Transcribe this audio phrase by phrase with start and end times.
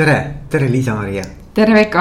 [0.00, 1.22] tere, tere, Liisa-Maria.
[1.52, 2.00] tere, Veiko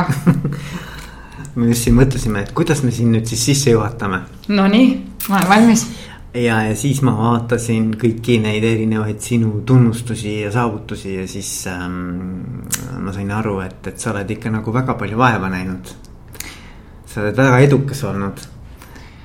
[1.59, 4.21] me just siin mõtlesime, et kuidas me siin nüüd siis sisse juhatame.
[4.55, 4.85] Nonii,
[5.27, 5.83] ma olen valmis.
[6.31, 11.97] ja, ja siis ma vaatasin kõiki neid erinevaid sinu tunnustusi ja saavutusi ja siis ähm,
[13.03, 15.91] ma sain aru, et, et sa oled ikka nagu väga palju vaeva näinud.
[17.03, 18.47] sa oled väga edukas olnud.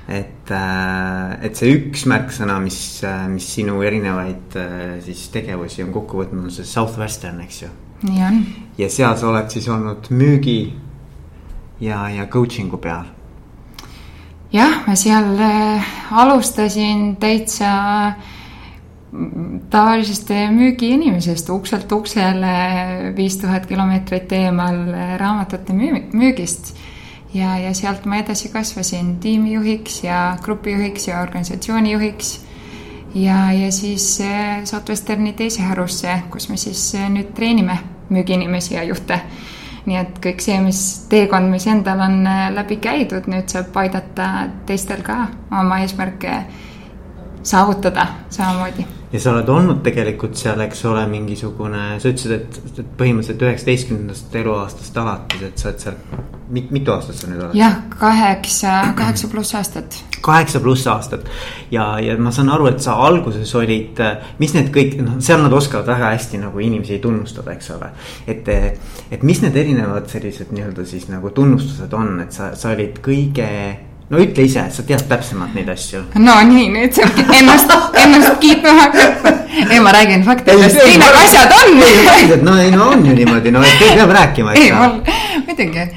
[0.09, 2.83] et äh,, et see üks märksõna, mis,
[3.31, 7.73] mis sinu erinevaid äh, siis tegevusi on kokku võtnud, on see Southwestern, eks ju
[8.03, 8.45] nii on.
[8.77, 10.73] ja seal sa oled siis olnud müügi
[11.79, 13.05] ja, ja coaching'u peal.
[14.53, 18.15] jah, ma seal äh, alustasin täitsa
[19.69, 22.55] tavalisest müügiinimesest ukselt uksele
[23.15, 24.81] viis tuhat kilomeetrit eemal
[25.19, 26.75] raamatute müügist.
[27.33, 32.41] ja, ja sealt ma edasi kasvasin tiimijuhiks ja grupijuhiks ja organisatsioonijuhiks.
[33.15, 38.83] Ja, ja siis äh, Southwesterni teise harusse, kus me siis äh, nüüd treenime müügiinimesi ja
[38.83, 39.21] juhte.
[39.85, 40.79] nii et kõik see, mis
[41.11, 44.29] teekond, mis endal on äh, läbi käidud, nüüd saab aidata
[44.65, 46.39] teistel ka oma eesmärke
[47.45, 48.85] saavutada samamoodi.
[49.15, 54.35] Ja sa oled olnud tegelikult seal, eks ole, mingisugune, sa ütlesid, et, et põhimõtteliselt üheksateistkümnendast
[54.41, 56.01] eluaastast alates, et sa oled seal
[56.51, 57.55] mit,, mitu aastat sa nüüd oled?
[57.57, 61.25] jah, kaheksa, kaheksa pluss aastat kaheksa pluss aastat.
[61.71, 64.01] ja, ja ma saan aru, et sa alguses olid,
[64.41, 67.91] mis need kõik, noh, seal nad oskavad väga hästi nagu inimesi tunnustada, eks ole.
[68.27, 68.49] et,
[69.11, 73.49] et mis need erinevad sellised nii-öelda siis nagu tunnustused on, et sa, sa olid kõige
[74.09, 76.03] no ütle ise, sa tead täpsemalt neid asju.
[76.21, 77.71] no nii, nüüd saab ennast,
[78.03, 79.33] ennast kiitma hakata.
[79.69, 81.79] ei, ma räägin faktidest, nii nagu asjad on.
[82.45, 84.53] no ei, no on ju niimoodi, no et peab rääkima.
[84.59, 84.71] ei,
[85.47, 85.89] muidugi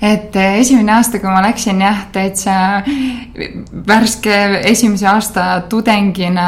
[0.00, 2.54] et eh, esimene aasta, kui ma läksin jah, täitsa
[3.86, 4.36] värske
[4.70, 6.46] esimese aasta tudengina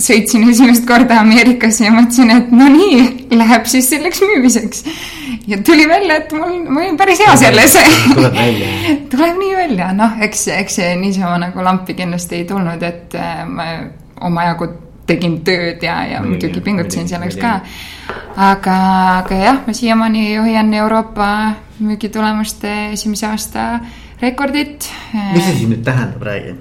[0.00, 4.86] sõitsin esimest korda Ameerikasse ja mõtlesin, et no nii, läheb siis selleks müümiseks.
[5.46, 7.76] Ja tuli välja, et mul, ma olin päris hea selles.
[8.14, 8.70] tuleb välja
[9.12, 13.44] tuleb nii välja, noh, eks, eks see niisama nagu lampi kindlasti ei tulnud, et eh,
[13.48, 13.68] ma
[14.26, 14.70] omajagu
[15.06, 17.60] tegin tööd ja, ja muidugi pingutasin selleks ka.
[18.36, 18.78] aga,
[19.22, 21.28] aga jah, ma siiamaani hoian Euroopa
[21.78, 23.66] müügitulemuste esimese aasta
[24.22, 24.88] rekordit.
[25.32, 26.56] mis see siis nüüd tähendab, räägi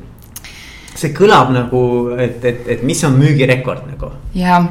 [0.96, 1.82] see kõlab nagu,
[2.22, 4.12] et, et, et mis on müügirekord nagu?
[4.38, 4.62] ja,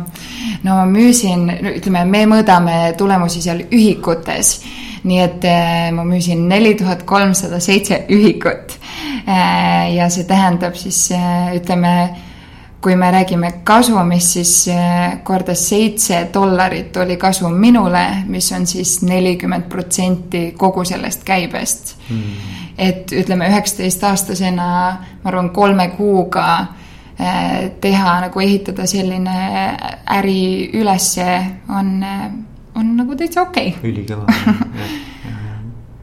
[0.64, 4.58] no ma müüsin, ütleme, me mõõdame tulemusi seal ühikutes.
[5.04, 8.78] nii et eh, ma müüsin neli tuhat kolmsada seitse ühikut.
[9.28, 11.92] Eh, ja see tähendab siis eh, ütleme
[12.84, 14.68] kui me räägime kasumist, siis
[15.24, 22.50] korda seitse dollarit oli kasum minule, mis on siis nelikümmend protsenti kogu sellest käibest mm..
[22.76, 24.66] et ütleme, üheksateistaastasena,
[25.22, 26.48] ma arvan, kolme kuuga
[27.14, 29.34] teha nagu ehitada selline
[30.16, 31.26] äri ülesse
[31.70, 31.92] on,
[32.74, 33.90] on nagu täitsa okei okay..
[33.92, 34.26] ülikõva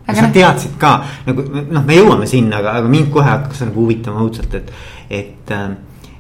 [0.07, 0.33] aga sa noh.
[0.35, 0.95] teadsid ka
[1.27, 4.75] nagu noh, me jõuame sinna, aga, aga mind kohe hakkas nagu huvitama õudselt, et,
[5.09, 5.71] et äh,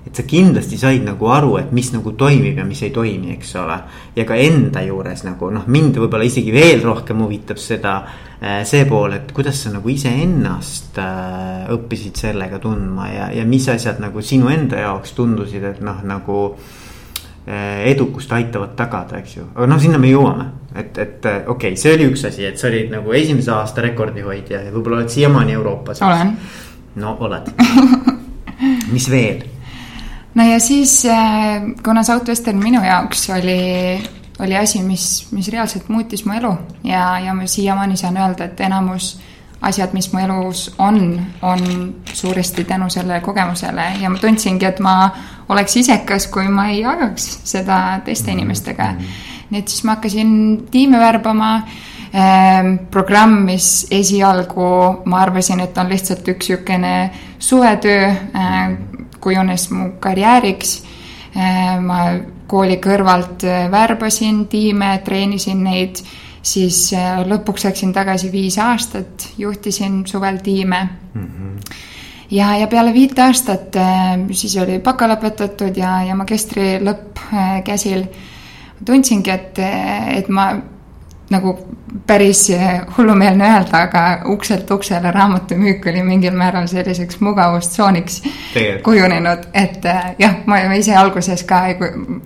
[0.01, 3.53] et sa kindlasti said nagu aru, et mis nagu toimib ja mis ei toimi, eks
[3.61, 3.77] ole.
[4.15, 8.85] ja ka enda juures nagu noh, mind võib-olla isegi veel rohkem huvitab seda, äh, see
[8.89, 14.23] pool, et kuidas sa nagu iseennast äh, õppisid sellega tundma ja, ja mis asjad nagu
[14.25, 16.37] sinu enda jaoks tundusid, et noh, nagu
[17.45, 20.47] äh, edukust aitavad tagada, eks ju, aga noh, sinna me jõuame.
[20.73, 24.65] et, et okei okay,, see oli üks asi, et sa olid nagu esimese aasta rekordihoidja
[24.65, 26.01] ja võib-olla oled siiamaani Euroopas.
[26.01, 26.33] olen.
[27.03, 27.53] no oled
[28.95, 29.45] mis veel?
[30.33, 33.61] no ja siis, äh, kuna Southwestern minu jaoks oli,
[34.41, 38.59] oli asi, mis, mis reaalselt muutis mu elu ja, ja ma siiamaani saan öelda, et
[38.59, 39.13] enamus
[39.61, 41.61] asjad, mis mu elus on, on
[42.13, 44.95] suuresti tänu sellele kogemusele ja ma tundsingi, et ma
[45.49, 48.95] oleks isekas, kui ma ei jagaks seda teiste inimestega.
[49.51, 50.29] nii et siis ma hakkasin
[50.71, 51.49] tiime värbama
[52.15, 58.77] ähm, programm, mis esialgu ma arvasin, et on lihtsalt üks niisugune suvetöö äh,
[59.21, 60.83] kujunes mu karjääriks.
[61.35, 62.05] Äh, ma
[62.51, 66.01] kooli kõrvalt äh, värbasin tiime, treenisin neid,
[66.41, 70.83] siis äh, lõpuks läksin tagasi viis aastat, juhtisin suvel tiime
[71.13, 71.31] mm.
[71.31, 71.79] -hmm
[72.31, 73.75] ja, ja peale viit aastat
[74.31, 77.19] siis oli baka lõpetatud ja, ja magistri lõpp
[77.67, 78.05] käsil.
[78.85, 79.59] tundsingi, et,
[80.15, 80.53] et ma
[81.31, 81.55] nagu
[82.07, 82.51] päris
[82.97, 84.01] hullumeelne öelda, aga
[84.31, 88.21] ukselt uksele raamatumüük oli mingil määral selliseks mugavustsooniks
[88.83, 91.77] kujunenud, et äh, jah, ma ise alguses ka ei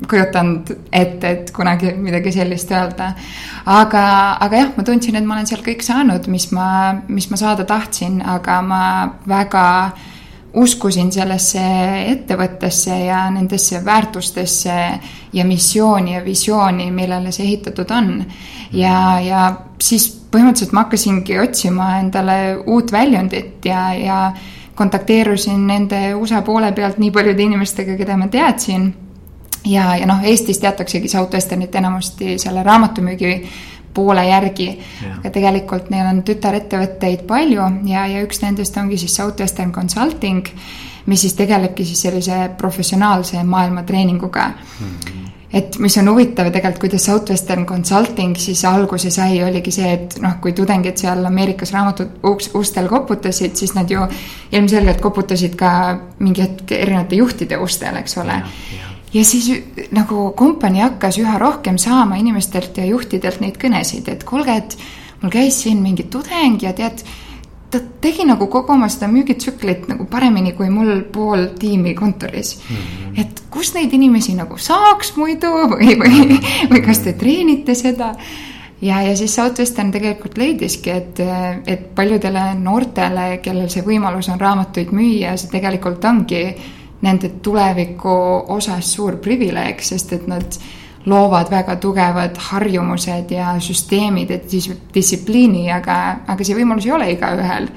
[0.09, 3.13] kujutanud ette, et kunagi midagi sellist öelda.
[3.65, 4.05] aga,
[4.39, 6.67] aga jah, ma tundsin, et ma olen seal kõik saanud, mis ma,
[7.07, 8.83] mis ma saada tahtsin, aga ma
[9.27, 9.65] väga
[10.55, 11.61] uskusin sellesse
[12.11, 14.75] ettevõttesse ja nendesse väärtustesse
[15.33, 18.25] ja missiooni ja visiooni, millele see ehitatud on.
[18.71, 19.41] ja, ja
[19.81, 24.19] siis põhimõtteliselt ma hakkasingi otsima endale uut väljundit ja, ja
[24.75, 28.93] kontakteerusin nende USA poole pealt nii paljude inimestega, keda ma teadsin.
[29.65, 33.35] ja, ja noh, Eestis teataksegi Southwesternit enamasti selle raamatumüügi
[33.95, 34.69] poole järgi.
[35.17, 40.47] aga tegelikult neil on tütarettevõtteid palju ja, ja üks nendest ongi siis Southwestern Consulting,
[41.05, 44.89] mis siis tegelebki siis sellise professionaalse maailma treeninguga mm.
[44.89, 45.25] -hmm
[45.55, 50.35] et mis on huvitav tegelikult, kuidas Southwestern Consulting siis alguse sai, oligi see, et noh,
[50.43, 54.03] kui tudengid seal Ameerikas raamatud uks, ustel koputasid, siis nad ju
[54.51, 55.71] ilmselgelt koputasid ka
[56.19, 58.41] mingi hetk erinevate juhtide ustel, eks ole
[59.15, 59.49] ja siis
[59.95, 64.77] nagu kompanii hakkas üha rohkem saama inimestelt ja juhtidelt neid kõnesid, et kuulge, et
[65.21, 67.03] mul käis siin mingi tudeng ja tead,
[67.71, 72.75] ta tegi nagu kogu oma seda müügitsüklit nagu paremini kui mul pool tiimi kontoris mm.
[72.75, 73.21] -hmm.
[73.21, 76.41] et kus neid inimesi nagu saaks muidu või, või,
[76.71, 78.13] või kas te treenite seda
[78.81, 81.19] ja, ja siis Southwestern tegelikult leidiski, et,
[81.67, 86.43] et paljudele noortele, kellel see võimalus on raamatuid müüa, see tegelikult ongi
[87.05, 88.15] nende tuleviku
[88.55, 90.57] osas suur privileeg, sest et nad
[91.05, 95.97] loovad väga tugevad harjumused ja süsteemid, et siis distsipliini, aga,
[96.27, 97.67] aga see võimalus ei ole igaühel.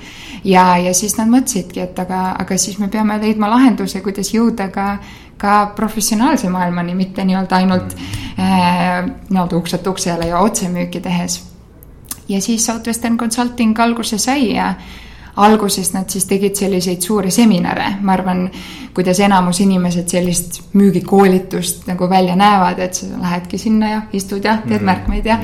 [0.44, 4.70] ja, ja siis nad mõtlesidki, et aga, aga siis me peame leidma lahenduse, kuidas jõuda
[4.72, 4.88] ka,
[5.36, 7.92] ka professionaalse maailmani, mitte nii-öelda ainult
[8.38, 11.42] äh, nii-öelda ukselt uksele ja otsemüüki tehes.
[12.28, 14.74] ja siis Southwestern Consulting alguse sai ja
[15.38, 18.46] alguses nad siis tegid selliseid suuri seminare, ma arvan,
[18.94, 24.58] kuidas enamus inimesed sellist müügikoolitust nagu välja näevad, et sa lähedki sinna ja istud ja
[24.64, 24.90] teed mm.
[24.90, 25.38] märkmeid ja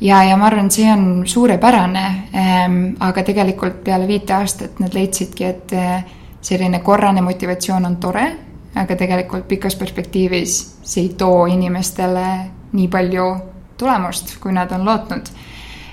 [0.00, 5.44] ja, ja ma arvan, see on suurepärane ähm,, aga tegelikult peale viite aastat nad leidsidki,
[5.44, 6.04] et äh,
[6.40, 8.26] selline korrane motivatsioon on tore,
[8.76, 12.26] aga tegelikult pikas perspektiivis see ei too inimestele
[12.72, 13.28] nii palju
[13.78, 15.30] tulemust, kui nad on lootnud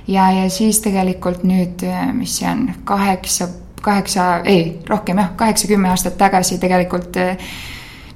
[0.08, 1.86] ja, ja siis tegelikult nüüd,
[2.18, 3.48] mis see on, kaheksa,
[3.82, 7.20] kaheksa, ei, rohkem jah, kaheksa-kümme aastat tagasi tegelikult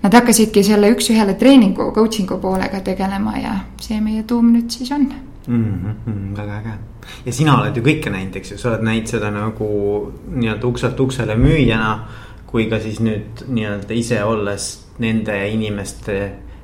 [0.03, 5.09] nad hakkasidki selle üks-ühele treeningu, coaching'u poolega tegelema ja see meie tuum nüüd siis on
[5.47, 5.95] mm.
[6.05, 6.77] -hmm, väga äge
[7.25, 9.67] ja sina oled ju kõike näinud, eks ju, sa oled näinud seda nagu
[10.33, 11.99] nii-öelda ukselt uksele müüjana.
[12.47, 14.65] kui ka siis nüüd nii-öelda ise olles
[15.03, 16.13] nende inimeste,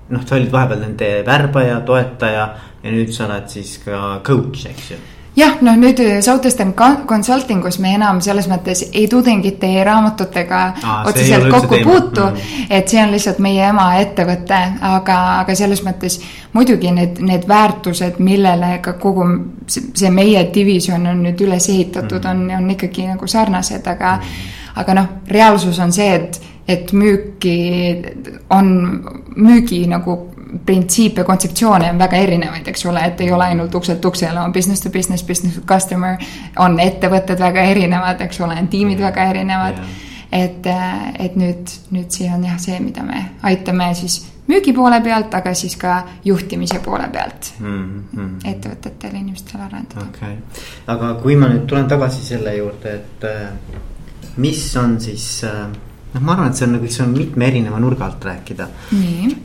[0.10, 2.46] noh, sa olid vahepeal nende värbaja, toetaja
[2.83, 5.01] ja nüüd sa oled siis ka coach, eks ju
[5.35, 6.74] jah, noh nüüd äh, Southwestern
[7.07, 12.68] Consulting us me enam selles mõttes ei tudengite, ei raamatutega Aa, otseselt kokku puutu mm..
[12.69, 14.62] et see on lihtsalt meie emaettevõte,
[14.94, 16.19] aga, aga selles mõttes
[16.53, 19.25] muidugi need, need väärtused, millele ka kogu
[19.68, 24.59] see meie division on nüüd üles ehitatud mm., on, on ikkagi nagu sarnased, aga mm.,
[24.83, 27.57] aga noh, reaalsus on see, et, et müüki
[28.53, 28.69] on,
[29.35, 30.18] müügi nagu
[30.66, 34.54] printsiip ja kontseptsioone on väga erinevaid, eks ole, et ei ole ainult ukselt uksele, on
[34.54, 36.18] business to business, business to customer.
[36.60, 39.10] on ettevõtted väga erinevad, eks ole, on tiimid yeah.
[39.12, 39.96] väga erinevad yeah..
[40.32, 40.70] et,
[41.20, 45.54] et nüüd, nüüd see on jah see, mida me aitame siis müügi poole pealt, aga
[45.56, 48.36] siis ka juhtimise poole pealt mm -hmm.
[48.52, 50.06] ettevõtetel, inimestel arendada.
[50.10, 53.26] okei okay., aga kui ma nüüd tulen tagasi selle juurde, et
[54.38, 55.68] mis on siis äh,
[56.13, 58.68] noh, ma arvan, et see on nagu, see on mitme erineva nurga alt rääkida.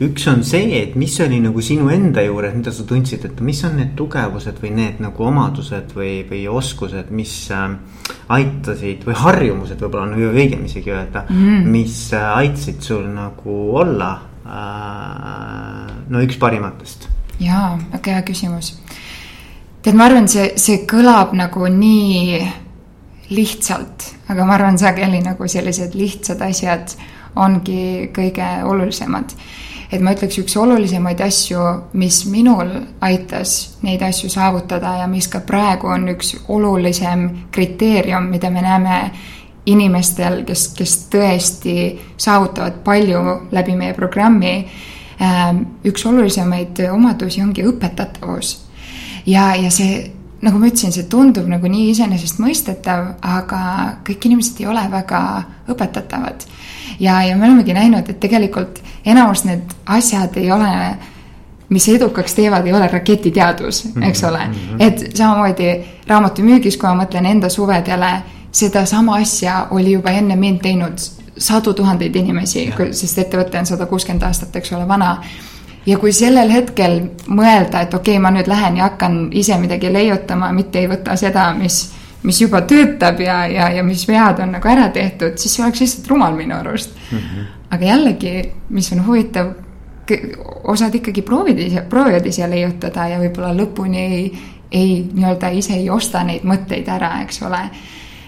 [0.05, 3.63] üks on see, et mis oli nagu sinu enda juures, mida sa tundsid, et mis
[3.65, 7.67] on need tugevused või need nagu omadused või, või oskused, mis äh,
[8.37, 13.59] aitasid või harjumused võib-olla on nagu õigem isegi öelda mm., mis äh, aitasid sul nagu
[13.81, 14.13] olla
[14.45, 17.09] äh, no üks parimatest.
[17.41, 18.75] jaa, väga hea küsimus.
[19.81, 22.41] tead, ma arvan, see, see kõlab nagu nii
[23.29, 26.93] lihtsalt, aga ma arvan, sageli nagu sellised lihtsad asjad
[27.39, 29.33] ongi kõige olulisemad.
[29.91, 31.61] et ma ütleks, üks olulisemaid asju,
[31.97, 32.69] mis minul
[33.01, 38.99] aitas neid asju saavutada ja mis ka praegu on üks olulisem kriteerium, mida me näeme
[39.65, 41.75] inimestel, kes, kes tõesti
[42.17, 44.53] saavutavad palju läbi meie programmi.
[45.21, 48.53] Ähm, üks olulisemaid omadusi ongi õpetatavus
[49.25, 53.61] ja, ja see nagu ma ütlesin, see tundub nagu nii iseenesestmõistetav, aga
[54.07, 55.21] kõik inimesed ei ole väga
[55.71, 56.45] õpetatavad.
[56.99, 60.71] ja, ja me olemegi näinud, et tegelikult enamus need asjad ei ole,
[61.69, 64.53] mis edukaks teevad, ei ole raketiteadus, eks ole mm.
[64.53, 64.75] -hmm.
[64.79, 65.69] et samamoodi
[66.07, 68.11] raamatumüügis, kui ma mõtlen enda suvedele,
[68.51, 70.97] sedasama asja oli juba enne mind teinud
[71.37, 75.17] sadu tuhandeid inimesi, sest ettevõte on sada kuuskümmend aastat, eks ole, vana
[75.85, 79.93] ja kui sellel hetkel mõelda, et okei okay,, ma nüüd lähen ja hakkan ise midagi
[79.93, 81.85] leiutama, mitte ei võta seda, mis
[82.23, 85.83] mis juba töötab ja, ja, ja mis vead on nagu ära tehtud, siis see oleks
[85.83, 87.17] lihtsalt rumal minu arust mm.
[87.17, 87.45] -hmm.
[87.75, 88.33] aga jällegi,
[88.69, 89.53] mis on huvitav,
[90.63, 94.39] osad ikkagi proovid ise, proovivad ise leiutada ja võib-olla lõpuni ei,
[94.71, 97.69] ei nii-öelda ise ei osta neid mõtteid ära, eks ole.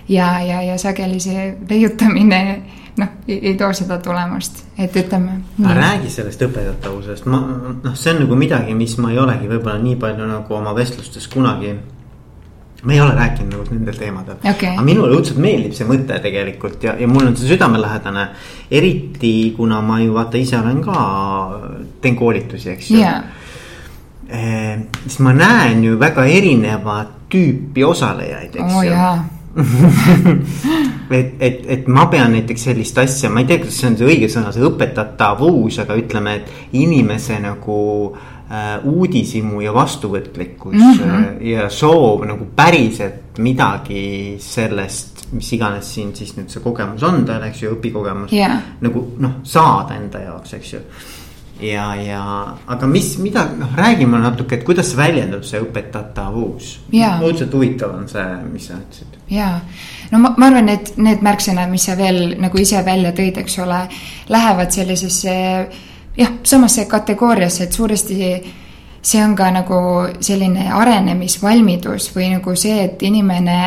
[0.10, 2.62] ja, ja, ja sageli see leiutamine
[3.02, 5.40] noh, ei too seda tulemust, et ütleme.
[5.62, 7.40] räägi sellest õpetatavusest, ma
[7.84, 11.28] noh, see on nagu midagi, mis ma ei olegi võib-olla nii palju nagu oma vestlustes
[11.32, 11.74] kunagi.
[12.84, 16.82] me ei ole rääkinud nagu nendel teemadel okay., aga minule õudselt meeldib see mõte tegelikult
[16.82, 18.30] ja, ja mul on see südamelähedane.
[18.72, 21.04] eriti kuna ma ju vaata ise olen ka,
[22.02, 24.82] teen koolitusi, eks ju yeah..
[25.04, 29.40] siis ma näen ju väga erinevat tüüpi osalejaid, eks oh, ju
[31.12, 34.10] et, et, et ma pean näiteks sellist asja, ma ei tea, kas see on see
[34.14, 37.80] õige sõna, see õpetatavus, aga ütleme, et inimese nagu
[38.16, 41.42] äh, uudishimu ja vastuvõtlikkus mm -hmm.
[41.52, 47.44] ja soov nagu päriselt midagi sellest, mis iganes siin siis nüüd see kogemus on tal,
[47.44, 48.60] eks ju, õpikogemus yeah..
[48.82, 50.80] nagu noh, saada enda jaoks, eks ju
[51.62, 52.22] ja, ja
[52.68, 56.72] aga mis, mida, noh, räägi mulle natuke, et kuidas väljendub see õpetatavus?
[56.92, 59.20] õudselt huvitav on see, mis sa ütlesid.
[59.32, 59.52] ja,
[60.12, 63.60] no ma, ma arvan, et need märksõnad, mis sa veel nagu ise välja tõid, eks
[63.64, 63.84] ole,
[64.30, 65.36] lähevad sellisesse
[66.18, 68.32] jah, samasse kategooriasse, et suuresti
[69.02, 69.82] see on ka nagu
[70.22, 73.60] selline arenemisvalmidus või nagu see, et inimene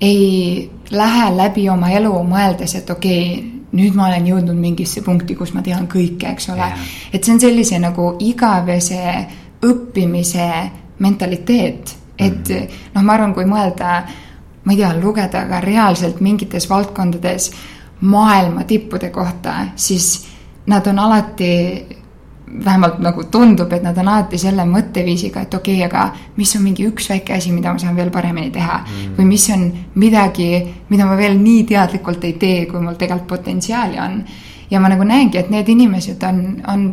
[0.00, 5.34] ei lähe läbi oma elu mõeldes, et okei okay,, nüüd ma olen jõudnud mingisse punkti,
[5.34, 6.70] kus ma tean kõike, eks ole.
[7.12, 9.00] et see on sellise nagu igavese
[9.66, 10.48] õppimise
[11.02, 12.78] mentaliteet, et mm.
[12.94, 13.96] noh, ma arvan, kui mõelda,
[14.64, 17.50] ma ei tea, lugeda ka reaalselt mingites valdkondades
[18.00, 20.26] maailma tippude kohta, siis
[20.66, 21.52] nad on alati
[22.64, 26.62] vähemalt nagu tundub, et nad on alati selle mõtteviisiga, et okei okay,, aga mis on
[26.62, 29.16] mingi üks väike asi, mida ma saan veel paremini teha mm..
[29.18, 29.64] või mis on
[29.98, 30.50] midagi,
[30.88, 34.20] mida ma veel nii teadlikult ei tee, kui mul tegelikult potentsiaali on.
[34.70, 36.86] ja ma nagu näengi, et need inimesed on, on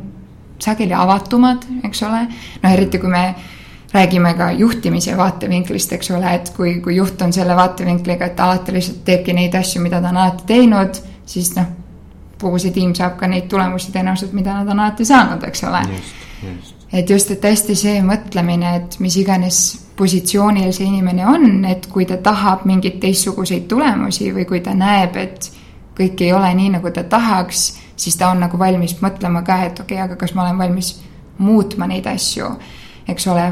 [0.61, 2.25] sageli avatumad, eks ole.
[2.63, 3.23] no eriti, kui me
[3.93, 8.73] räägime ka juhtimise vaatevinklist, eks ole, et kui, kui juht on selle vaatevinkliga, et alati
[8.73, 11.82] lihtsalt teebki neid asju, mida ta on alati teinud, siis noh
[12.41, 15.81] kogu see tiim saab ka neid tulemusi tõenäoliselt, mida nad on alati saanud, eks ole.
[16.93, 19.61] et just, et hästi see mõtlemine, et mis iganes
[19.95, 25.17] positsioonil see inimene on, et kui ta tahab mingeid teistsuguseid tulemusi või kui ta näeb,
[25.21, 25.51] et
[25.97, 29.79] kõik ei ole nii, nagu ta tahaks, siis ta on nagu valmis mõtlema ka, et
[29.79, 30.95] okei okay,, aga kas ma olen valmis
[31.37, 32.49] muutma neid asju,
[33.09, 33.47] eks ole,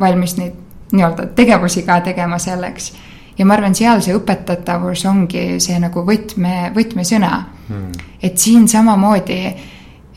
[0.00, 0.62] valmis neid
[0.92, 2.92] nii-öelda tegevusi ka tegema selleks
[3.38, 7.32] ja ma arvan, seal see õpetatavus ongi see nagu võtme, võtmesõna.
[7.66, 7.90] Hmm..
[8.22, 9.38] et siin samamoodi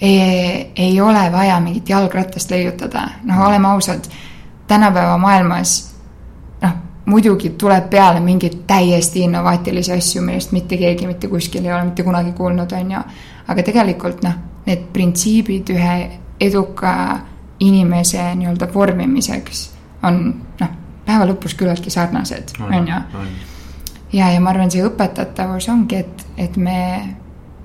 [0.02, 4.06] ei, ei ole vaja mingit jalgratast leiutada, noh oleme ausad,
[4.68, 5.74] tänapäeva maailmas
[6.62, 6.76] noh,
[7.10, 12.06] muidugi tuleb peale mingeid täiesti innovaatilisi asju, millest mitte keegi mitte kuskil ei ole mitte
[12.06, 13.02] kunagi kuulnud, on ju.
[13.48, 15.98] aga tegelikult noh, need printsiibid ühe
[16.40, 16.94] eduka
[17.60, 19.66] inimese nii-öelda vormimiseks
[20.04, 20.22] on
[21.10, 23.00] päeva lõpus küllaltki sarnased, on ju.
[24.14, 26.82] ja, ja ma arvan, see õpetatavus ongi, et, et me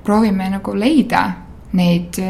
[0.05, 1.25] proovime nagu leida
[1.77, 2.21] neid,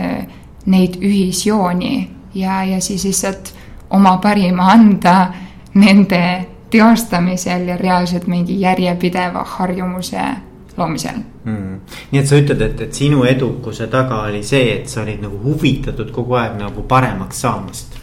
[0.71, 1.95] neid ühisjooni
[2.39, 3.53] ja, ja siis lihtsalt
[3.95, 5.19] oma parima anda
[5.79, 6.25] nende
[6.71, 10.23] teostamisel ja reaalselt mingi järjepideva harjumuse
[10.77, 11.21] loomisel.
[11.45, 11.81] Mm..
[12.11, 15.39] nii et sa ütled, et, et sinu edukuse taga oli see, et sa olid nagu
[15.45, 17.99] huvitatud kogu aeg nagu paremaks saamast.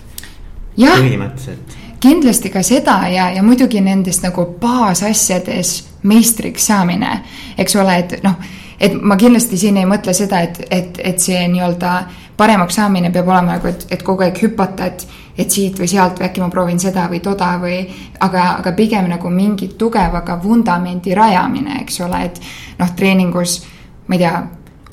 [0.78, 7.20] põhimõtteliselt kindlasti ka seda ja, ja muidugi nendes nagu baasasjades meistriks saamine,
[7.62, 8.38] eks ole, et noh,
[8.82, 11.92] et ma kindlasti siin ei mõtle seda, et, et, et see nii-öelda
[12.38, 15.06] paremaks saamine peab olema nagu, et, et kogu aeg hüpata, et,
[15.38, 17.84] et siit või sealt või äkki ma proovin seda või toda või,
[18.20, 22.42] aga, aga pigem nagu mingi tugeva ka vundamendi rajamine, eks ole, et
[22.82, 23.60] noh, treeningus
[24.08, 24.34] ma ei tea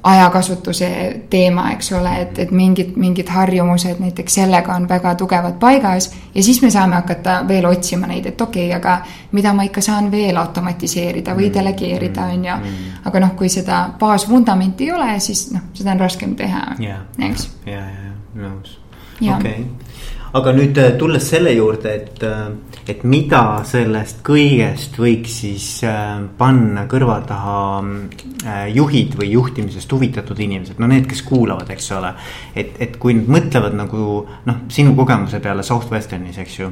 [0.08, 0.88] ajakasutuse
[1.30, 6.42] teema, eks ole, et, et mingid, mingid harjumused näiteks sellega on väga tugevad paigas ja
[6.42, 8.98] siis me saame hakata veel otsima neid, et okei okay,, aga
[9.32, 11.54] mida ma ikka saan veel automatiseerida või mm.
[11.58, 12.56] delegeerida, on ju.
[12.56, 13.02] Mm.
[13.10, 17.50] aga noh, kui seda baasvundamenti ei ole, siis noh, seda on raskem teha yeah., eks.
[17.66, 18.78] ja, ja, ja nõus,
[19.20, 19.87] okei okay
[20.36, 26.18] aga nüüd äh, tulles selle juurde, et, äh, et mida sellest kõigest võiks siis äh,
[26.38, 27.56] panna kõrva taha
[28.72, 32.12] juhid või juhtimisest huvitatud inimesed, no need, kes kuulavad, eks ole.
[32.54, 34.04] et, et kui nad mõtlevad nagu
[34.48, 36.70] noh, sinu kogemuse peale Southwesternis, eks ju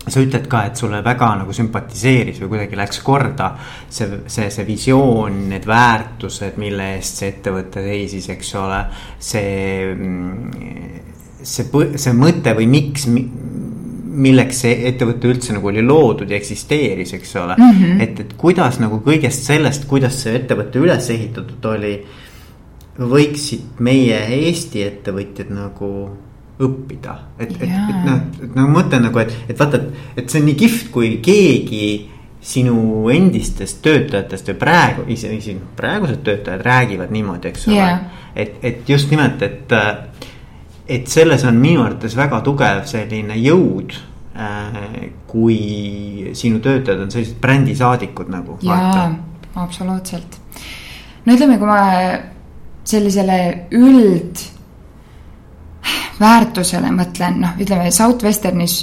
[0.00, 4.64] sa ütled ka, et sulle väga nagu sümpatiseeris või kuidagi läks korda see, see, see
[4.66, 8.80] visioon, need väärtused, mille eest see ettevõte seisis, eks ole.
[9.20, 11.09] see mm,
[11.42, 11.66] see,
[11.96, 17.56] see mõte või miks, milleks see ettevõte üldse nagu oli loodud ja eksisteeris, eks ole
[17.58, 17.76] mm.
[17.76, 18.00] -hmm.
[18.06, 21.94] et, et kuidas nagu kõigest sellest, kuidas see ettevõte üles ehitatud oli,
[23.00, 25.90] võiksid meie Eesti ettevõtjad nagu
[26.60, 27.16] õppida.
[27.38, 30.42] et, et, et noh, et nagu ma mõtlen nagu, et, et vaata, et, et see
[30.42, 31.84] on nii kihvt, kui keegi
[32.40, 38.04] sinu endistest töötajatest või praegu, isegi praegused töötajad räägivad niimoodi, eks ole yeah..
[38.34, 39.74] et, et just nimelt, et
[40.90, 43.94] et selles on minu arvates väga tugev selline jõud
[44.34, 45.10] äh,.
[45.30, 48.58] kui sinu töötajad on sellised brändisaadikud nagu.
[48.66, 49.10] jaa,
[49.54, 50.40] absoluutselt.
[51.24, 51.82] no ütleme, kui ma
[52.90, 53.38] sellisele
[53.78, 54.42] üld
[56.20, 58.82] väärtusele mõtlen, noh, ütleme Southwesternis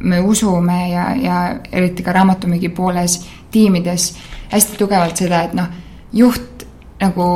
[0.00, 1.36] me usume ja, ja
[1.72, 3.20] eriti ka raamatumüügi pooles
[3.52, 4.14] tiimides
[4.50, 5.68] hästi tugevalt seda, et noh,
[6.12, 6.64] juht
[7.00, 7.26] nagu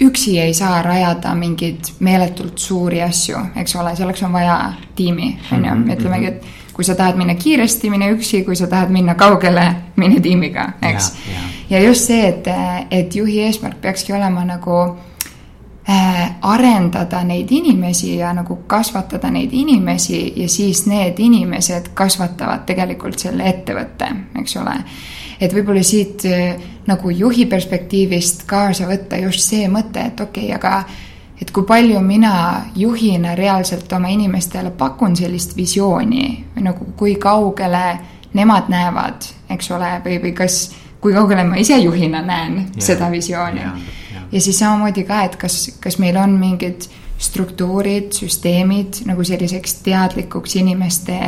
[0.00, 4.58] üksi ei saa rajada mingeid meeletult suuri asju, eks ole, selleks on vaja
[4.96, 8.66] tiimi, on ju, mhm, ütlemegi, et kui sa tahad minna kiiresti, mine üksi, kui sa
[8.66, 11.12] tahad minna kaugele, mine tiimiga, eks.
[11.70, 12.48] ja just see, et,
[12.90, 14.78] et juhi eesmärk peakski olema nagu
[15.88, 23.18] äh, arendada neid inimesi ja nagu kasvatada neid inimesi ja siis need inimesed kasvatavad tegelikult
[23.18, 24.10] selle ettevõtte,
[24.42, 24.80] eks ole
[25.40, 26.54] et võib-olla siit äh,
[26.86, 30.84] nagu juhi perspektiivist kaasa võtta just see mõte, et okei okay,, aga
[31.40, 32.34] et kui palju mina
[32.76, 37.84] juhina reaalselt oma inimestele pakun sellist visiooni või nagu kui kaugele
[38.34, 43.10] nemad näevad, eks ole, või, või kas, kui kaugele ma ise juhina näen yeah, seda
[43.10, 43.78] visiooni yeah,.
[44.12, 44.28] Yeah.
[44.32, 46.88] ja siis samamoodi ka, et kas, kas meil on mingid
[47.18, 51.18] struktuurid, süsteemid nagu selliseks teadlikuks inimeste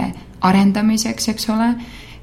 [0.46, 1.70] arendamiseks, eks ole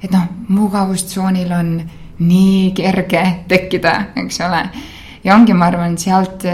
[0.04, 1.76] et noh, mugavustsoonil on
[2.18, 4.60] nii kerge tekkida, eks ole.
[5.24, 6.44] ja ongi, ma arvan, sealt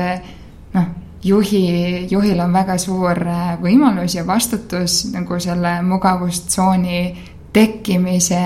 [0.75, 0.87] noh,
[1.25, 7.03] juhi, juhil on väga suur äh, võimalus ja vastutus nagu selle mugavustsooni
[7.53, 8.45] tekkimise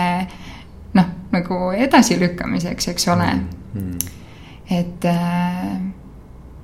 [0.94, 3.44] noh, nagu edasilükkamiseks, eks ole mm.
[3.74, 4.10] -hmm.
[4.70, 5.78] et äh,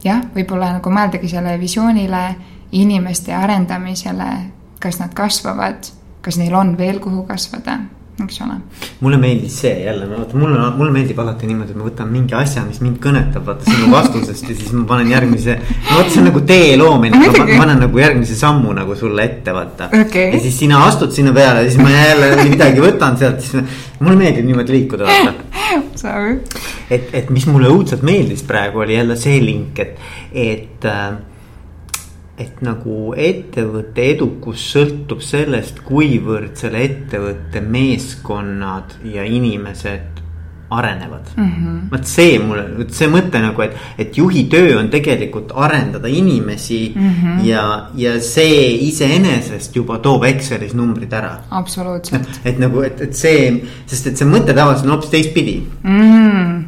[0.04, 2.34] jah, võib-olla nagu mõeldagi selle visioonile,
[2.72, 4.32] inimeste arendamisele,
[4.80, 7.78] kas nad kasvavad, kas neil on veel kuhu kasvada
[8.26, 8.56] eks ole.
[9.00, 12.64] mulle meeldis see jälle, vaata mulle, mulle meeldib alati niimoodi, et ma võtan mingi asja,
[12.66, 15.56] mis mind kõnetab, vaata sinu vastusest ja siis ma panen järgmise.
[15.60, 19.54] no vot, see on nagu tee loomine, ma panen nagu järgmise sammu nagu sulle ette,
[19.56, 20.30] vaata okay..
[20.34, 23.64] ja siis sina astud sinna peale siis ma jälle midagi võtan sealt, siis
[24.00, 25.34] mulle meeldib niimoodi liikuda, vaata.
[26.94, 29.98] et, et mis mulle õudselt meeldis praegu oli jälle see link, et,
[30.34, 31.18] et äh,
[32.40, 40.20] et nagu ettevõtte edukus sõltub sellest, kuivõrd selle ettevõtte meeskonnad ja inimesed
[40.70, 41.44] arenevad mm.
[41.44, 41.90] -hmm.
[41.90, 46.92] vot see mulle, vot see mõte nagu, et, et juhi töö on tegelikult arendada inimesi
[46.94, 47.10] mm.
[47.10, 47.44] -hmm.
[47.46, 51.32] ja, ja see iseenesest juba toob Excelis numbrid ära.
[51.50, 52.40] absoluutselt.
[52.44, 56.00] et nagu, et, et see, sest et see mõte tavaliselt on hoopis teistpidi mm.
[56.00, 56.62] -hmm.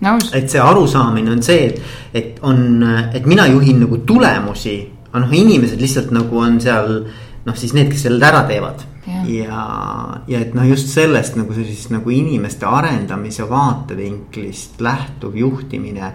[0.00, 0.34] Nõus.
[0.34, 1.80] et see arusaamine on see, et,
[2.14, 6.92] et on, et mina juhin nagu tulemusi aga noh, inimesed lihtsalt nagu on seal
[7.48, 8.84] noh, siis need, kes selle ära teevad.
[9.08, 9.62] ja, ja,
[10.28, 16.12] ja et noh, just sellest nagu sellisest nagu inimeste arendamise vaatevinklist lähtuv juhtimine.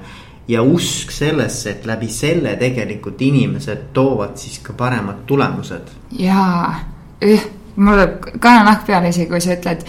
[0.47, 5.93] ja usk sellesse, et läbi selle tegelikult inimesed toovad siis ka paremad tulemused.
[6.19, 6.79] jaa,
[7.75, 9.87] mul tuleb kananahk peale isegi, kui sa ütled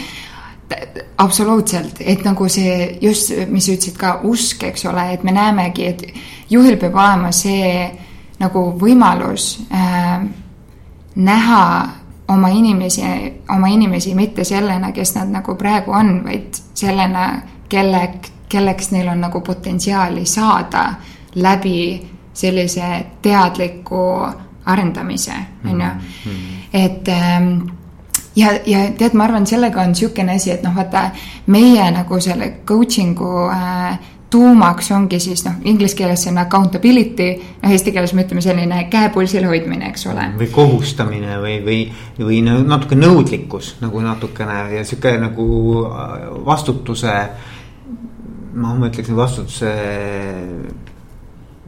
[1.19, 5.87] absoluutselt, et nagu see just, mis sa ütlesid ka usk, eks ole, et me näemegi,
[5.87, 6.07] et
[6.51, 7.91] juhil peab olema see
[8.39, 10.25] nagu võimalus äh,
[11.17, 11.89] näha
[12.29, 13.03] oma inimesi,
[13.49, 17.29] oma inimesi mitte sellena, kes nad nagu praegu on, vaid sellena,
[17.69, 18.09] kelle,
[18.49, 20.95] kelleks neil on nagu potentsiaali saada
[21.35, 24.27] läbi sellise teadliku
[24.65, 25.87] arendamise, on ju.
[25.87, 26.69] Mm-hmm.
[26.73, 27.69] et ähm,
[28.37, 31.11] ja, ja tead, ma arvan, sellega on niisugune asi, et noh, vaata
[31.47, 33.99] meie nagu selle coaching'u äh,
[34.35, 37.29] tuumaks ongi siis noh, inglise keeles see on accountability,
[37.63, 40.29] noh eesti keeles me ütleme selline käe pulsil hoidmine, eks ole.
[40.41, 41.81] või kohustamine või, või,
[42.19, 45.47] või natuke nõudlikkus nagu natukene ja sihuke nagu
[45.91, 46.17] äh,
[46.47, 47.19] vastutuse.
[48.55, 49.71] noh, ma ütleksin vastutuse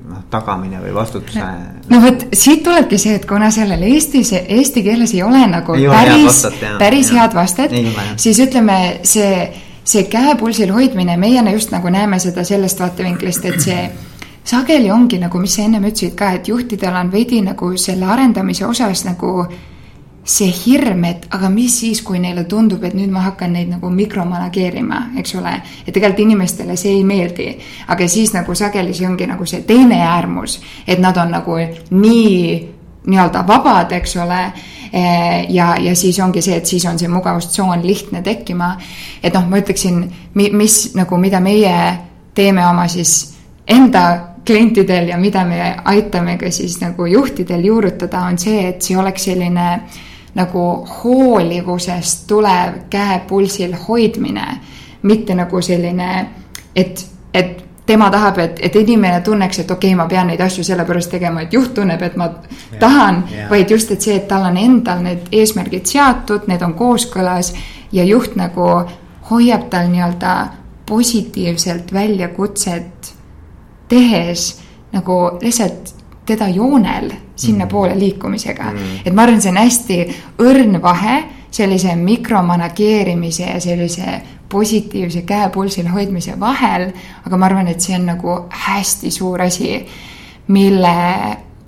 [0.06, 1.44] noh, tagamine või vastutuse.
[1.90, 5.86] no vot, siit tulebki see, et kuna sellel Eestis, eesti keeles ei ole nagu ei
[5.90, 6.42] päris,
[6.82, 7.78] päris head vastet,
[8.22, 13.60] siis ütleme, see see käe pulsil hoidmine, meiena just nagu näeme seda sellest vaatevinklist, et
[13.62, 13.86] see
[14.46, 18.66] sageli ongi nagu, mis sa ennem ütlesid ka, et juhtidel on veidi nagu selle arendamise
[18.66, 19.46] osas nagu
[20.26, 23.90] see hirm, et aga mis siis, kui neile tundub, et nüüd ma hakkan neid nagu
[23.94, 25.52] mikromanageerima, eks ole.
[25.86, 27.52] et tegelikult inimestele see ei meeldi,
[27.86, 32.75] aga siis nagu sageli see ongi nagu see teine äärmus, et nad on nagu nii
[33.06, 34.40] nii-öelda vabad, eks ole
[35.48, 38.76] ja, ja siis ongi see, et siis on see mugavustsoon lihtne tekkima.
[39.22, 40.02] et noh, ma ütleksin,
[40.34, 41.76] mis nagu, mida meie
[42.34, 43.34] teeme oma siis
[43.68, 48.98] enda klientidel ja mida me aitame ka siis nagu juhtidel juurutada, on see, et see
[48.98, 49.66] oleks selline
[50.36, 50.64] nagu
[51.02, 54.46] hoolivusest tulev käe pulsil hoidmine,
[55.02, 56.10] mitte nagu selline,
[56.76, 60.64] et, et tema tahab, et, et inimene tunneks, et okei okay,, ma pean neid asju
[60.66, 62.28] sellepärast tegema, et juht tunneb, et ma
[62.72, 66.74] ja, tahan, vaid just, et see, et tal on endal need eesmärgid seatud, need on
[66.78, 67.52] kooskõlas
[67.94, 68.70] ja juht nagu
[69.30, 70.36] hoiab tal nii-öelda
[70.86, 73.12] positiivselt väljakutset
[73.88, 74.48] tehes
[74.92, 75.94] nagu lihtsalt
[76.26, 77.98] teda joonel sinnapoole mm.
[77.98, 78.64] liikumisega.
[78.64, 79.00] Mm..
[79.04, 79.98] et ma arvan, see on hästi
[80.42, 81.16] õrn vahe
[81.56, 86.90] sellise mikromanageerimise ja sellise positiivse käe pulsil hoidmise vahel,
[87.26, 89.86] aga ma arvan, et see on nagu hästi suur asi,
[90.48, 90.96] mille,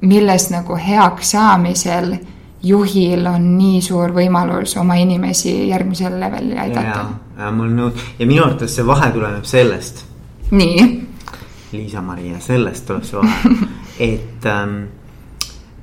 [0.01, 2.13] milles nagu heaks saamisel
[2.63, 7.05] juhil on nii suur võimalus oma inimesi järgmisele levelile aidata.
[7.39, 10.05] ja mul nõus ja minu arvates see vahe tuleneb sellest.
[10.51, 10.87] nii.
[11.73, 13.69] Liisa-Maria, sellest tuleb see vahe,
[14.13, 14.79] et ähm,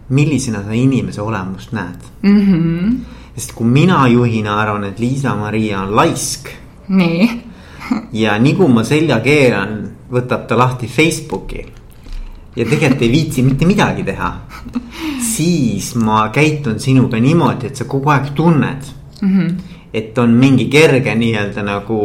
[0.10, 2.40] millisena sa inimese olemust näed mm.
[2.42, 2.98] -hmm.
[3.36, 6.50] sest kui mina juhina arvan, et Liisa-Maria on laisk
[6.88, 7.30] nii
[8.14, 9.78] ja nii kui ma selja keeran,
[10.12, 11.66] võtab ta lahti Facebooki
[12.56, 14.32] ja tegelikult ei viitsi mitte midagi teha.
[15.36, 19.30] siis ma käitun sinuga niimoodi, et sa kogu aeg tunned mm.
[19.30, 19.56] -hmm.
[19.94, 22.00] et on mingi kerge nii-öelda nagu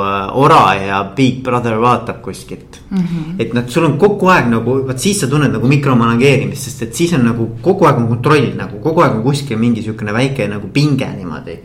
[0.00, 2.98] äh, ora ja Big Brother vaatab kuskilt mm.
[2.98, 3.34] -hmm.
[3.38, 6.94] et noh, sul on kogu aeg nagu, vot siis sa tunned nagu mikromanageerimist, sest et
[6.94, 10.48] siis on nagu kogu aeg on kontroll nagu kogu aeg on kuskil mingi sihukene väike
[10.48, 11.58] nagu pinge niimoodi.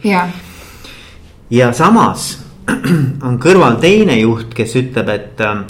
[1.49, 2.44] ja samas
[3.28, 5.41] on kõrval teine juht, kes ütleb, et.
[5.41, 5.65] Ähm,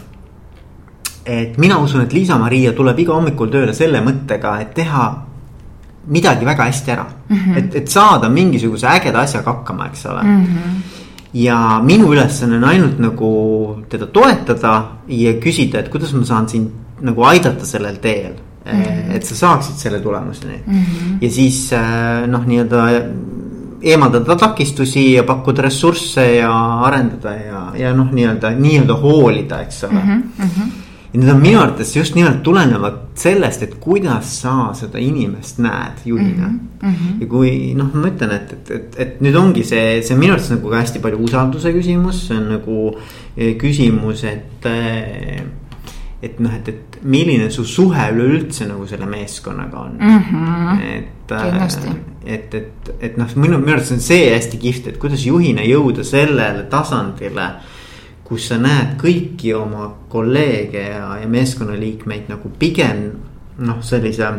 [1.26, 5.06] et mina usun, et Liisa-Maria tuleb iga hommikul tööle selle mõttega, et teha
[6.08, 7.36] midagi väga hästi ära mm.
[7.36, 7.58] -hmm.
[7.58, 10.46] et, et saada mingisuguse ägeda asjaga hakkama, eks ole mm.
[10.46, 10.82] -hmm.
[11.34, 16.70] ja minu ülesanne on ainult nagu teda toetada ja küsida, et kuidas ma saan sind
[17.02, 18.34] nagu aidata sellel teel
[18.66, 18.72] mm.
[18.72, 19.16] -hmm.
[19.16, 20.74] et sa saaksid selle tulemuseni mm.
[20.74, 21.18] -hmm.
[21.22, 23.02] ja siis äh, noh, nii-öelda
[23.82, 26.52] eemaldada takistusi ja pakkuda ressursse ja
[26.88, 30.24] arendada ja, ja noh, nii-öelda, nii-öelda hoolida, eks ole mm.
[30.38, 30.72] -hmm.
[31.14, 36.06] ja need on minu arvates just nimelt tulenevad sellest, et kuidas sa seda inimest näed
[36.06, 36.60] juhina mm.
[36.82, 37.22] -hmm.
[37.22, 40.34] ja kui noh, ma ütlen, et, et, et, et nüüd ongi see, see on minu
[40.34, 42.96] arvates nagu ka hästi palju usalduse küsimus, see on nagu
[43.38, 45.44] eh, küsimus, et eh,
[46.22, 50.20] et noh, et, et milline su suhe üleüldse nagu selle meeskonnaga on mm.
[50.20, 50.82] -hmm.
[50.98, 55.26] et, äh, et, et, et noh, minu, minu arvates on see hästi kihvt, et kuidas
[55.26, 57.50] juhina jõuda sellele tasandile.
[58.26, 63.12] kus sa näed kõiki oma kolleege ja, ja meeskonnaliikmeid nagu pigem
[63.58, 64.32] noh, sellise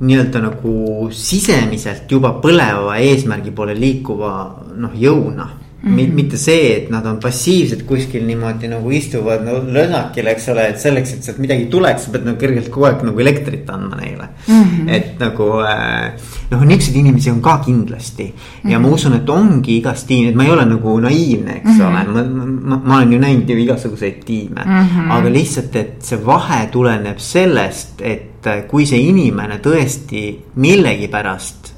[0.00, 4.32] nii-öelda nagu sisemiselt juba põleva eesmärgi poole liikuva
[4.76, 5.48] noh, jõuna
[5.82, 6.12] Mm -hmm.
[6.12, 10.80] mitte see, et nad on passiivsed kuskil niimoodi nagu istuvad no, lösakil, eks ole, et
[10.80, 14.26] selleks, et sealt midagi tuleks, sa pead nagu kergelt kogu aeg nagu elektrit andma neile
[14.48, 14.64] mm.
[14.64, 14.90] -hmm.
[14.96, 16.10] et nagu äh,
[16.50, 18.72] noh, niisuguseid inimesi on ka kindlasti mm -hmm.
[18.72, 21.78] ja ma usun, et ongi igas tiimis, et ma ei ole nagu naiivne, eks mm
[21.78, 22.10] -hmm.
[22.10, 24.72] ole, ma, ma, ma olen ju näinud ju igasuguseid tiime mm.
[24.72, 25.10] -hmm.
[25.12, 31.77] aga lihtsalt, et see vahe tuleneb sellest, et kui see inimene tõesti millegipärast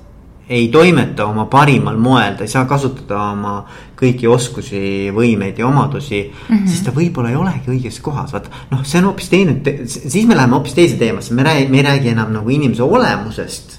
[0.51, 3.53] ei toimeta oma parimal moel, ta ei saa kasutada oma
[3.99, 4.81] kõiki oskusi,
[5.15, 6.57] võimeid ja omadusi mm.
[6.57, 6.67] -hmm.
[6.67, 10.37] siis ta võib-olla ei olegi õiges kohas, vaata noh, see on hoopis teine, siis me
[10.37, 13.79] läheme hoopis teise teemasse, me räägime, me ei räägi enam nagu inimese olemusest.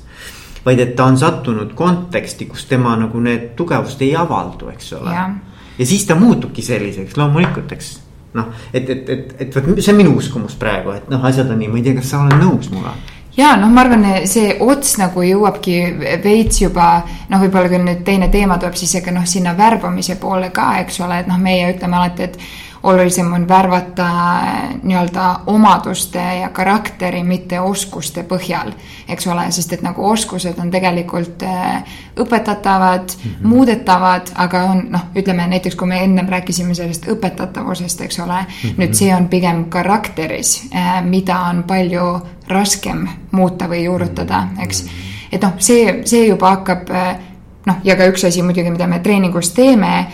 [0.66, 5.12] vaid et ta on sattunud konteksti, kus tema nagu need tugevused ei avaldu, eks ole.
[5.78, 8.00] ja siis ta muutubki selliseks loomulikult, eks
[8.34, 11.60] noh, et, et, et, et vot see on minu uskumus praegu, et noh, asjad on
[11.60, 12.96] nii, ma ei tea, kas sa oled nõus minuga
[13.38, 15.78] ja noh, ma arvan, see ots nagu jõuabki
[16.24, 16.90] veits juba
[17.30, 21.00] noh, võib-olla küll nüüd teine teema tuleb siis, aga noh, sinna värbamise poole ka, eks
[21.06, 22.38] ole, et noh, meie ütleme alati, et
[22.84, 24.10] olulisem on värvata
[24.84, 28.72] nii-öelda omaduste ja karakteri, mitte oskuste põhjal.
[29.08, 31.84] eks ole, sest et nagu oskused on tegelikult äh,
[32.20, 33.48] õpetatavad mm, -hmm.
[33.48, 38.48] muudetavad, aga on noh, ütleme näiteks, kui me ennem rääkisime sellest õpetatavusest, eks ole mm.
[38.70, 38.78] -hmm.
[38.78, 44.84] nüüd see on pigem karakteris, äh, mida on palju raskem muuta või juurutada, eks.
[44.84, 44.92] Mhm.
[45.32, 46.90] et noh, see, see juba hakkab
[47.66, 50.08] noh, ja ka üks asi muidugi, mida me treeningus teeme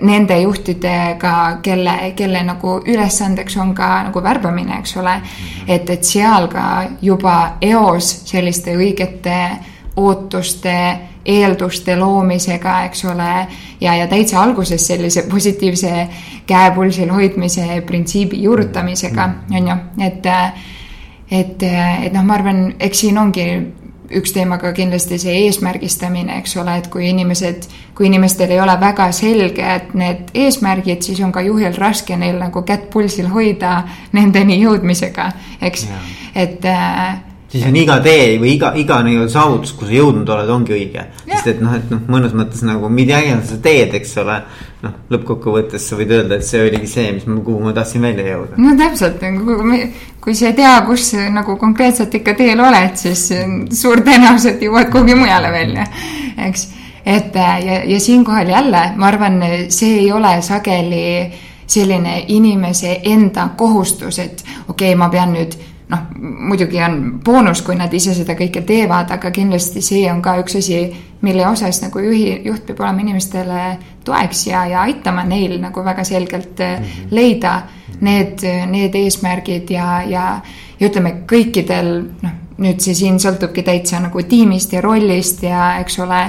[0.00, 5.16] nende juhtidega, kelle, kelle nagu ülesandeks on ka nagu värbamine, eks ole.
[5.66, 6.66] et, et seal ka
[7.02, 9.38] juba eos selliste õigete
[9.96, 10.76] ootuste,
[11.26, 13.32] eelduste loomisega, eks ole.
[13.80, 16.08] ja, ja täitsa alguses sellise positiivse
[16.46, 19.76] käe pulsil hoidmise printsiibi juurutamisega, on ju,
[20.08, 20.26] et.
[21.32, 23.46] et, et noh, ma arvan, eks siin ongi
[24.18, 28.76] üks teema ka kindlasti see eesmärgistamine, eks ole, et kui inimesed, kui inimestel ei ole
[28.80, 34.60] väga selged need eesmärgid, siis on ka juhil raske neil nagu kätt pulsil hoida nendeni
[34.62, 35.86] jõudmisega, eks,
[36.34, 37.20] et äh,
[37.52, 41.04] siis on iga tee või iga, iga nii-öelda saavutus, kuhu sa jõudnud oled, ongi õige.
[41.28, 44.38] sest et noh, et noh, mõnes mõttes nagu mida iganes sa teed, eks ole.
[44.82, 48.24] noh, lõppkokkuvõttes sa võid öelda, et see oligi see, mis ma, kuhu ma tahtsin välja
[48.32, 48.58] jõuda.
[48.58, 49.22] no täpselt,
[50.24, 53.28] kui sa ei tea, kus nagu konkreetselt ikka teel oled, siis
[53.82, 55.86] suur tõenäoliselt jõuad kuhugi mujale välja,
[56.48, 56.68] eks.
[57.04, 61.04] et ja, ja siinkohal jälle, ma arvan, see ei ole sageli
[61.72, 65.54] selline inimese enda kohustus, et okei okay,, ma pean nüüd
[65.92, 66.02] noh,
[66.48, 70.56] muidugi on boonus, kui nad ise seda kõike teevad, aga kindlasti see on ka üks
[70.58, 70.82] asi,
[71.22, 73.66] mille osas nagu juhi, juht peab olema inimestele
[74.04, 77.10] toeks ja, ja aitama neil nagu väga selgelt mm -hmm.
[77.10, 77.62] leida
[78.00, 80.40] need, need eesmärgid ja, ja,
[80.80, 85.98] ja ütleme, kõikidel noh, nüüd see siin sõltubki täitsa nagu tiimist ja rollist ja eks
[86.02, 86.24] ole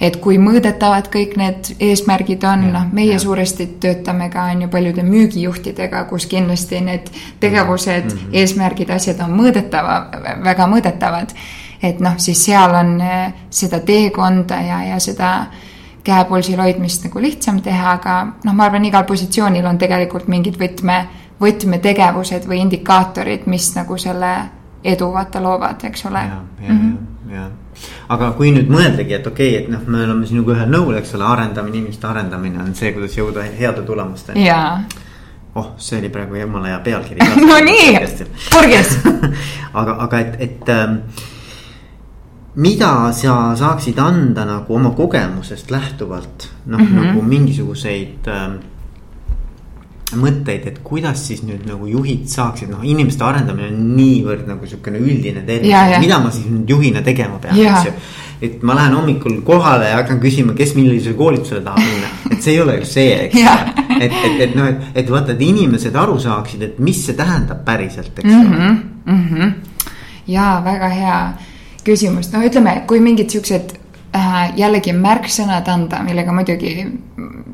[0.00, 3.22] et kui mõõdetavad kõik need eesmärgid on, noh, meie ja.
[3.22, 8.36] suuresti töötame ka on ju paljude müügijuhtidega, kus kindlasti need tegevused mm, -hmm.
[8.42, 9.98] eesmärgid, asjad on mõõdetava,
[10.44, 11.34] väga mõõdetavad.
[11.82, 15.46] et noh, siis seal on eh, seda teekonda ja, ja seda
[16.04, 21.06] käepulsil hoidmist nagu lihtsam teha, aga noh, ma arvan, igal positsioonil on tegelikult mingid võtme,
[21.40, 24.57] võtmetegevused või indikaatorid, mis nagu selle
[24.92, 26.18] edu vaata loovad, eks ole.
[26.18, 27.32] ja, ja mm, -hmm.
[27.34, 27.48] ja, ja
[28.08, 31.14] aga kui nüüd mõeldagi, et okei okay,, et noh, me oleme sinuga ühel nõul, eks
[31.14, 34.46] ole, arendamine, inimeste arendamine on see, kuidas jõuda heade tulemusteni.
[34.46, 34.80] jaa
[35.58, 37.98] oh, see oli praegu jumala hea pealkiri no nii,
[38.52, 38.94] purgis
[39.80, 41.00] aga, aga et, et ähm,
[42.58, 47.06] mida sa saaksid anda nagu oma kogemusest lähtuvalt, noh mm -hmm.
[47.06, 48.58] nagu mingisuguseid ähm,
[50.16, 55.00] mõtteid, et kuidas siis nüüd nagu juhid saaksid, noh, inimeste arendamine on niivõrd nagu sihukene
[55.02, 57.92] üldine termin, mida ma siis nüüd juhina tegema pean, eks ju.
[58.48, 62.54] et ma lähen hommikul kohale ja hakkan küsima, kes millisele koolitusele tahab minna, et see
[62.54, 63.56] ei ole ju see, eks ju.
[63.98, 67.60] et, et, et noh, et, et vaata, et inimesed aru saaksid, et mis see tähendab
[67.68, 68.80] päriselt, eks ju mm -hmm,.
[69.08, 69.52] Mm -hmm.
[70.26, 71.20] ja väga hea
[71.84, 73.77] küsimus, no ütleme, kui mingid siuksed
[74.56, 76.72] jällegi märksõnad anda, millega muidugi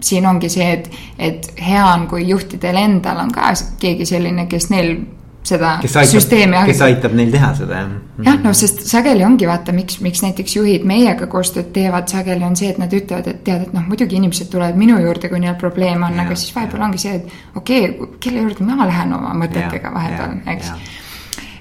[0.05, 0.89] siin ongi see, et,
[1.19, 4.97] et hea on, kui juhtidel endal on ka keegi selline, kes neil
[5.45, 7.91] seda kes aitab, süsteemi kes aitab neil teha seda, jah.
[8.29, 12.57] jah, no sest sageli ongi vaata, miks, miks näiteks juhid meiega koostööd teevad, sageli on
[12.57, 15.59] see, et nad ütlevad, et tead, et noh, muidugi inimesed tulevad minu juurde, kui neil
[15.61, 19.35] probleem on, aga siis vahepeal ongi see, et okei okay,, kelle juurde ma lähen oma
[19.45, 20.73] mõtetega vahepeal, eks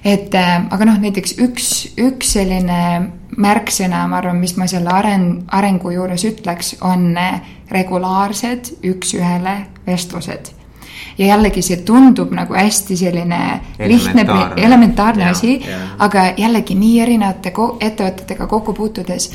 [0.04, 2.80] et äh, aga noh, näiteks üks, üks selline
[3.40, 7.40] märksõna, ma arvan, mis ma selle aren-, arengu juures ütleks, on äh,
[7.72, 10.52] regulaarsed üks-ühele vestlused.
[11.18, 13.40] ja jällegi see tundub nagu hästi selline
[13.78, 14.24] lihtne,
[14.56, 15.60] elementaarne asi,
[15.98, 19.30] aga jällegi nii erinevate ettevõtetega kokku puutudes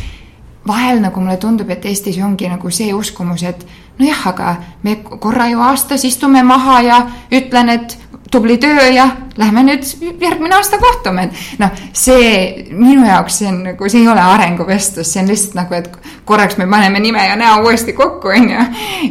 [0.68, 3.66] vahel nagu mulle tundub, et Eestis ongi nagu see uskumus, et
[4.00, 7.00] nojah, aga me korra ju aastas istume maha ja
[7.32, 7.98] ütlen, et
[8.32, 9.86] tubli töö ja lähme nüüd
[10.22, 15.14] järgmine aasta kohtume, et noh, see minu jaoks see on nagu, see ei ole arenguvestlus,
[15.14, 15.90] see on lihtsalt nagu, et
[16.30, 18.66] korraks me paneme nime ja näo uuesti kokku, on ju.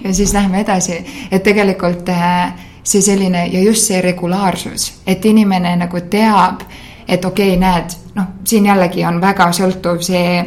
[0.04, 1.00] ja siis lähme edasi,
[1.30, 2.52] et tegelikult äh,
[2.82, 6.62] see selline ja just see regulaarsus, et inimene nagu teab,
[7.08, 10.42] et okei okay,, näed, noh, siin jällegi on väga sõltuv see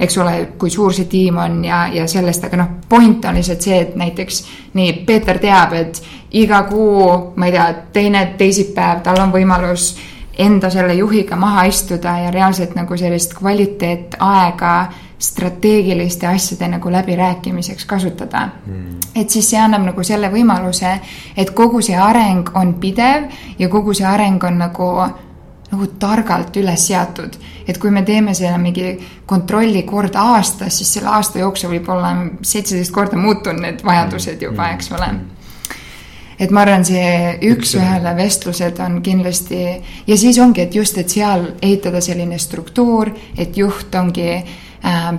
[0.00, 3.62] eks ole, kui suur see tiim on ja, ja sellest, aga noh, point on lihtsalt
[3.62, 4.42] see, et näiteks
[4.74, 6.02] nii, Peeter teab, et
[6.34, 9.92] iga kuu, ma ei tea, teine teisipäev, tal on võimalus
[10.38, 14.74] enda selle juhiga maha istuda ja reaalselt nagu sellist kvaliteetaega
[15.24, 18.48] strateegiliste asjade nagu läbirääkimiseks kasutada.
[18.66, 18.98] Mm..
[19.14, 20.98] et siis see annab nagu selle võimaluse,
[21.36, 24.90] et kogu see areng on pidev ja kogu see areng on nagu
[25.74, 27.36] nagu targalt üles seatud.
[27.66, 32.14] et kui me teeme selle mingi kontrolli kord aastas, siis selle aasta jooksul võib olla
[32.42, 35.08] seitseteist korda muutunud need vajadused juba, eks ole.
[36.38, 39.64] et ma arvan, see üks-ühele vestlused on kindlasti
[40.06, 44.54] ja siis ongi, et just, et seal ehitada selline struktuur, et juht ongi äh,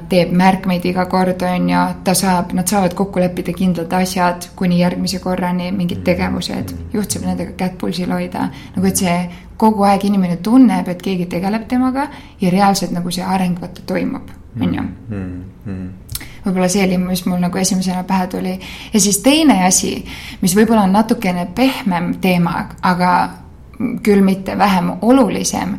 [0.09, 4.79] teeb märkmeid iga kord, on ju, ta saab, nad saavad kokku leppida kindlad asjad kuni
[4.79, 9.15] järgmise korrani, mingid tegevused, juht saab nendega kätt pulsil hoida, nagu et see
[9.57, 12.07] kogu aeg inimene tunneb, et keegi tegeleb temaga
[12.41, 14.29] ja reaalselt nagu see areng vaata toimub,
[14.61, 14.83] on ju.
[15.09, 16.19] Mm, mm.
[16.45, 18.59] võib-olla see oli, mis mul nagu esimesena pähe tuli.
[18.93, 19.95] ja siis teine asi,
[20.41, 23.15] mis võib-olla on natukene pehmem teema, aga
[24.03, 25.73] küll mitte vähem olulisem,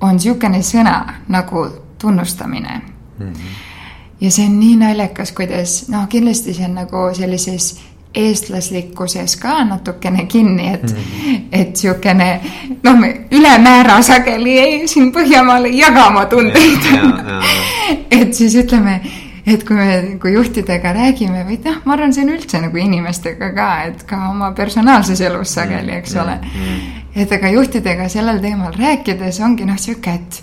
[0.00, 0.96] on niisugune sõna
[1.28, 1.66] nagu
[1.98, 3.26] tunnustamine mm.
[3.26, 4.20] -hmm.
[4.20, 7.80] ja see on nii naljakas, kuidas noh, kindlasti see on nagu sellises
[8.14, 11.40] eestlaslikkuses ka natukene kinni, et mm, -hmm.
[11.52, 12.40] et sihukene
[12.82, 16.80] noh, me ülemäära sageli ei, siin Põhjamaal ei jaga oma tundeid.
[18.20, 19.00] et siis ütleme,
[19.46, 23.52] et kui me, kui juhtidega räägime või noh, ma arvan, see on üldse nagu inimestega
[23.56, 26.48] ka, et ka oma personaalses elus sageli, eks ole mm.
[26.48, 27.22] -hmm.
[27.22, 30.42] et aga juhtidega sellel teemal rääkides ongi noh, sihuke, et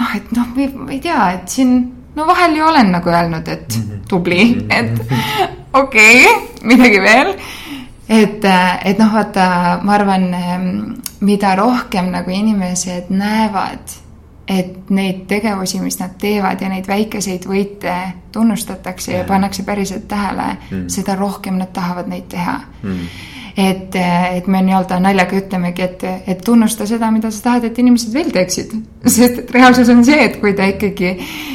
[0.00, 3.76] noh, et noh, ma ei tea, et siin no vahel ju olen nagu öelnud, et
[3.78, 4.00] mhm.
[4.08, 4.70] tubli, mhm.
[4.70, 5.00] et
[5.72, 7.34] okei okay,, midagi veel.
[8.08, 8.44] et,
[8.84, 9.46] et noh, vaata,
[9.82, 10.26] ma arvan,
[11.20, 13.96] mida rohkem nagu inimesed näevad,
[14.48, 17.94] et neid tegevusi, mis nad teevad ja neid väikeseid võite
[18.32, 20.52] tunnustatakse ja, ja pannakse päriselt tähele
[20.92, 23.94] seda rohkem nad tahavad neid teha mm et,
[24.36, 28.28] et me nii-öelda naljaga ütlemegi, et, et tunnusta seda, mida sa tahad, et inimesed veel
[28.34, 28.74] teeksid.
[29.16, 31.14] sest et reaalsus on see, et kui ta ikkagi,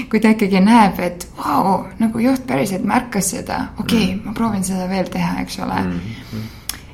[0.10, 4.26] kui ta ikkagi näeb, et vau wow,, nagu juht päriselt märkas seda, okei okay, mm.,
[4.26, 6.02] ma proovin seda veel teha, eks ole mm.
[6.32, 6.50] -hmm.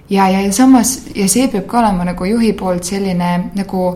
[0.09, 3.89] ja, ja, ja samas ja see peab ka olema nagu juhi poolt selline nagu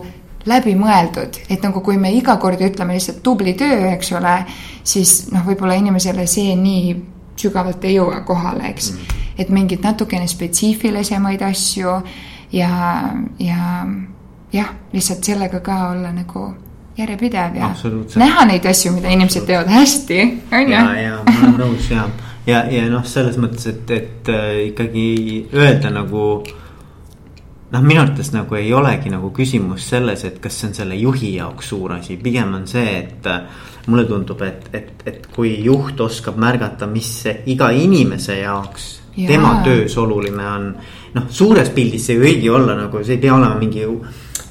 [0.45, 4.43] läbimõeldud, et nagu kui me iga kord ütleme lihtsalt tubli töö, eks ole,
[4.84, 6.95] siis noh, võib-olla inimesele see nii
[7.36, 11.95] sügavalt ei jõua kohale, eks mm et mingeid natukene spetsiifilisemaid asju
[12.54, 12.71] ja,
[13.39, 13.62] ja
[14.54, 16.49] jah, lihtsalt sellega ka olla nagu
[16.97, 17.71] järjepidev ja
[18.19, 20.19] näha neid asju, mida inimesed teevad hästi,
[20.51, 20.73] on ju.
[20.73, 22.08] ja, ja ma olen nõus ja,
[22.47, 25.06] ja, ja noh, selles mõttes, et, et äh, ikkagi
[25.54, 26.25] öelda nagu
[27.71, 31.36] noh, minu arvates nagu ei olegi nagu küsimus selles, et kas see on selle juhi
[31.38, 36.01] jaoks suur asi, pigem on see, et äh, mulle tundub, et, et, et kui juht
[36.04, 37.13] oskab märgata, mis
[37.49, 39.01] iga inimese jaoks ja.
[39.15, 40.67] Tema töös oluline on.
[41.13, 43.88] noh, suures pildis see ei võigi olla nagu, see ei pea olema mingi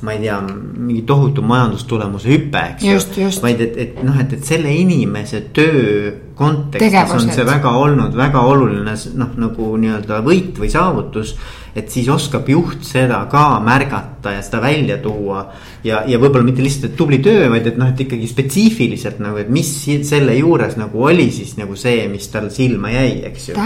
[0.00, 0.38] ma ei tea,
[0.76, 2.84] mingi tohutu majandustulemuse hüpe, eks
[3.18, 3.28] ju.
[3.42, 7.28] vaid et, et noh, et, et selle inimese töö kontekstis Tegevused.
[7.28, 11.34] on see väga olnud väga oluline noh, nagu nii-öelda võit või saavutus
[11.76, 15.44] et siis oskab juht seda ka märgata ja seda välja tuua.
[15.84, 19.38] ja, ja võib-olla mitte lihtsalt, et tubli töö, vaid et noh, et ikkagi spetsiifiliselt nagu,
[19.40, 19.70] et mis
[20.08, 23.56] selle juures nagu oli siis nagu see, mis tal silma jäi, eks ju.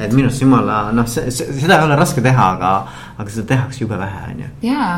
[0.00, 2.72] et minu arust jumala noh, seda ei ole raske teha, aga,
[3.18, 4.50] aga seda tehakse jube vähe, on ju.
[4.70, 4.90] ja,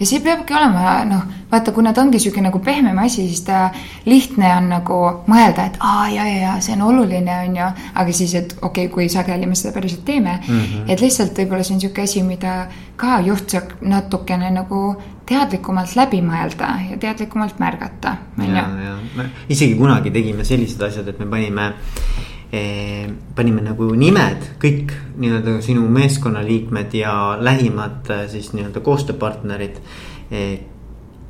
[0.00, 3.68] ja see peabki olema noh, vaata, kuna ta ongi sihuke nagu pehmem asi, siis ta
[4.06, 7.70] lihtne on nagu mõelda, et aa ja, ja, ja see on oluline, on ju.
[7.94, 10.92] aga siis, et okei okay,, kui sageli me seda päriselt teeme mm, -hmm.
[10.92, 14.84] et lihtsalt võib-olla see on sihuke asi, mida ka juht saab natukene nagu
[15.26, 19.24] teadlikumalt läbi mõelda ja teadlikumalt märgata, on ju.
[19.48, 21.72] isegi kunagi tegime sellised asjad, et me panime
[23.34, 29.80] panime nagu nimed, kõik nii-öelda sinu meeskonnaliikmed ja lähimad eh, siis nii-öelda koostööpartnerid
[30.30, 30.54] eh,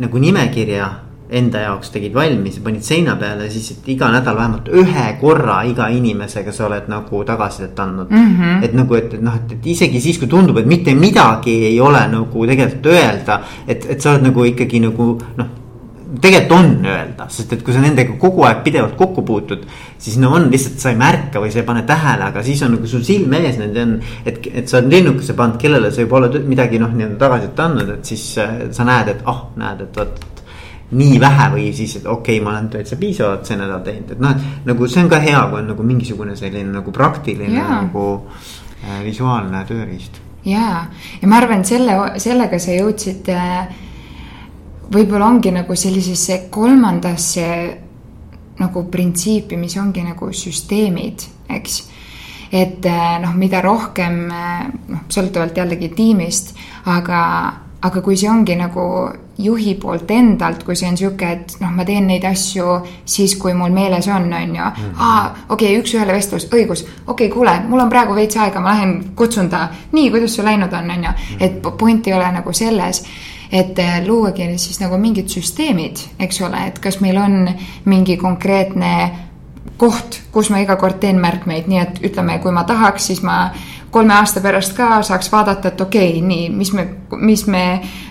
[0.03, 0.91] nagu nimekirja
[1.35, 5.63] enda jaoks tegid valmis ja panid seina peale, siis et iga nädal vähemalt ühe korra
[5.65, 8.37] iga inimesega sa oled nagu tagasisidet andnud mm.
[8.37, 8.65] -hmm.
[8.65, 12.07] et nagu, et, et noh, et isegi siis, kui tundub, et mitte midagi ei ole
[12.13, 15.64] nagu tegelikult öelda, et, et sa oled nagu ikkagi nagu noh
[16.21, 19.65] tegelikult on öelda, sest et kui sa nendega kogu aeg pidevalt kokku puutud,
[19.99, 22.75] siis no on lihtsalt, sa ei märka või sa ei pane tähele, aga siis on
[22.77, 23.95] nagu sul silm ees nende on.
[24.25, 27.93] et, et sa oled linnukese pannud, kellele sa juba oled midagi noh, nii-öelda tagasisidet andnud,
[27.97, 30.21] et siis äh, sa näed, et ah oh,, näed, et vot
[30.95, 34.21] nii vähe või siis, et okei okay,, ma olen täitsa piisavalt see nädal teinud, et
[34.23, 37.81] noh, et nagu see on ka hea, kui on nagu mingisugune selline nagu praktiline ja.
[37.81, 38.05] nagu
[38.85, 40.21] äh, visuaalne tööriist.
[40.45, 40.85] ja,
[41.23, 43.83] ja ma arvan, selle, sellega sa jõudsid äh,
[44.95, 47.49] võib-olla ongi nagu sellisesse kolmandasse
[48.61, 51.83] nagu printsiipi, mis ongi nagu süsteemid, eks.
[52.55, 56.55] et äh, noh, mida rohkem äh, noh, sõltuvalt jällegi tiimist,
[56.87, 57.21] aga
[57.85, 58.85] aga kui see ongi nagu
[59.45, 63.53] juhi poolt endalt, kui see on sihuke, et noh, ma teen neid asju siis, kui
[63.59, 64.71] mul meeles on, on ju.
[64.71, 64.95] Mhm.
[64.97, 68.73] aa, okei okay,, üks-ühele vestlus, õigus, okei okay,, kuule, mul on praegu veits aega, ma
[68.73, 69.67] lähen kutsun ta.
[69.93, 73.03] nii, kuidas sul läinud on, on ju, et point ei ole nagu selles
[73.55, 77.47] et eh, luuagi siis nagu mingid süsteemid, eks ole, et kas meil on
[77.87, 78.95] mingi konkreetne
[79.79, 83.39] koht, kus ma iga kord teen märkmeid, nii et ütleme, kui ma tahaks, siis ma
[83.95, 86.87] kolme aasta pärast ka saaks vaadata, et okei okay,, nii, mis me,
[87.23, 87.65] mis me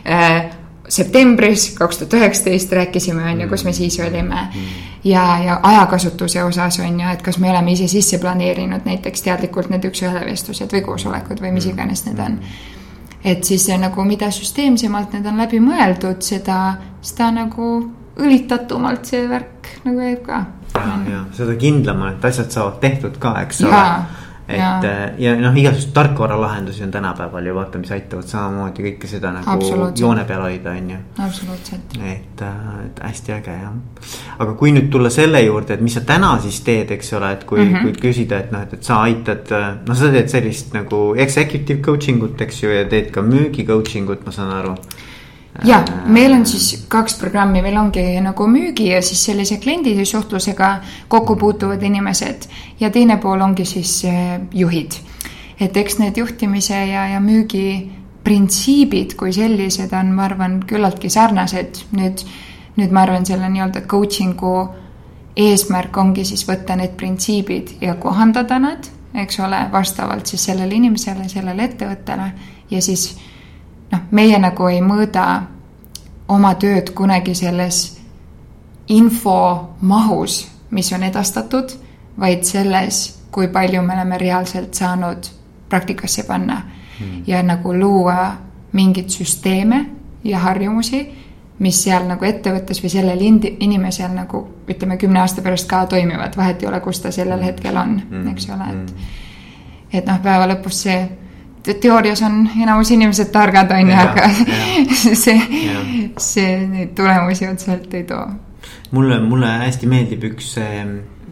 [0.08, 0.52] äh,
[0.88, 4.48] septembris kaks tuhat üheksateist rääkisime, on ju, kus me siis olime.
[5.04, 9.70] ja, ja ajakasutuse osas on ju, et kas me oleme ise sisse planeerinud näiteks teadlikult
[9.70, 12.40] need üks-ühele vestlused või koosolekud või mis iganes need on.
[13.24, 17.70] Et siis nagu, mida süsteemsemalt need on läbi mõeldud, seda, seda nagu
[18.20, 20.42] õlitatumalt see värk nagu käib ka.
[20.76, 23.86] ja, ja seda kindlam on, et asjad saavad tehtud ka, eks ole
[24.48, 29.32] et ja, ja noh, igasuguseid tarkvaralahendusi on tänapäeval ju vaata, mis aitavad samamoodi kõike seda
[29.32, 29.70] nagu
[30.00, 30.98] joone peal hoida, on ju.
[31.26, 31.96] absoluutselt.
[32.04, 32.44] et,
[32.86, 33.78] et hästi äge jah.
[34.44, 37.48] aga kui nüüd tulla selle juurde, et mis sa täna siis teed, eks ole, et
[37.48, 37.88] kui mm, -hmm.
[37.88, 39.56] kui küsida, et noh, et, et sa aitad.
[39.88, 44.10] no sa teed sellist nagu executive coaching ut, eks ju, ja teed ka müügi coaching
[44.10, 44.76] ut, ma saan aru
[45.64, 50.76] ja meil on siis kaks programmi, meil ongi nagu müügi ja siis sellise kliendi suhtlusega
[51.08, 52.48] kokku puutuvad inimesed
[52.80, 54.92] ja teine pool ongi siis äh, juhid.
[55.60, 57.92] et eks need juhtimise ja, ja müügi
[58.24, 61.84] printsiibid kui sellised on, ma arvan, küllaltki sarnased.
[61.92, 62.24] nüüd,
[62.78, 64.54] nüüd ma arvan, selle nii-öelda coaching'u
[65.36, 71.28] eesmärk ongi siis võtta need printsiibid ja kohandada nad, eks ole, vastavalt siis sellele inimesele,
[71.30, 72.32] sellele ettevõttele
[72.72, 73.12] ja siis
[73.94, 75.26] noh, meie nagu ei mõõda
[76.34, 77.84] oma tööd kunagi selles
[78.94, 79.40] info
[79.82, 81.76] mahus, mis on edastatud,
[82.20, 85.30] vaid selles, kui palju me oleme reaalselt saanud
[85.70, 86.62] praktikasse panna
[87.00, 87.24] hmm.
[87.28, 88.34] ja nagu luua
[88.74, 89.86] mingeid süsteeme
[90.24, 91.04] ja harjumusi,
[91.60, 96.64] mis seal nagu ettevõttes või sellel inimesel nagu ütleme, kümne aasta pärast ka toimivad, vahet
[96.64, 97.50] ei ole, kus ta sellel hmm.
[97.50, 99.20] hetkel on hmm., eks ole, et hmm.
[99.94, 101.02] et noh, päeva lõpus see
[101.64, 104.30] teoorias on enamus inimesed targad, on ju, aga
[105.24, 105.40] see,
[106.18, 108.26] see neid tulemusi otseselt ei too.
[108.92, 110.54] mulle, mulle hästi meeldib üks,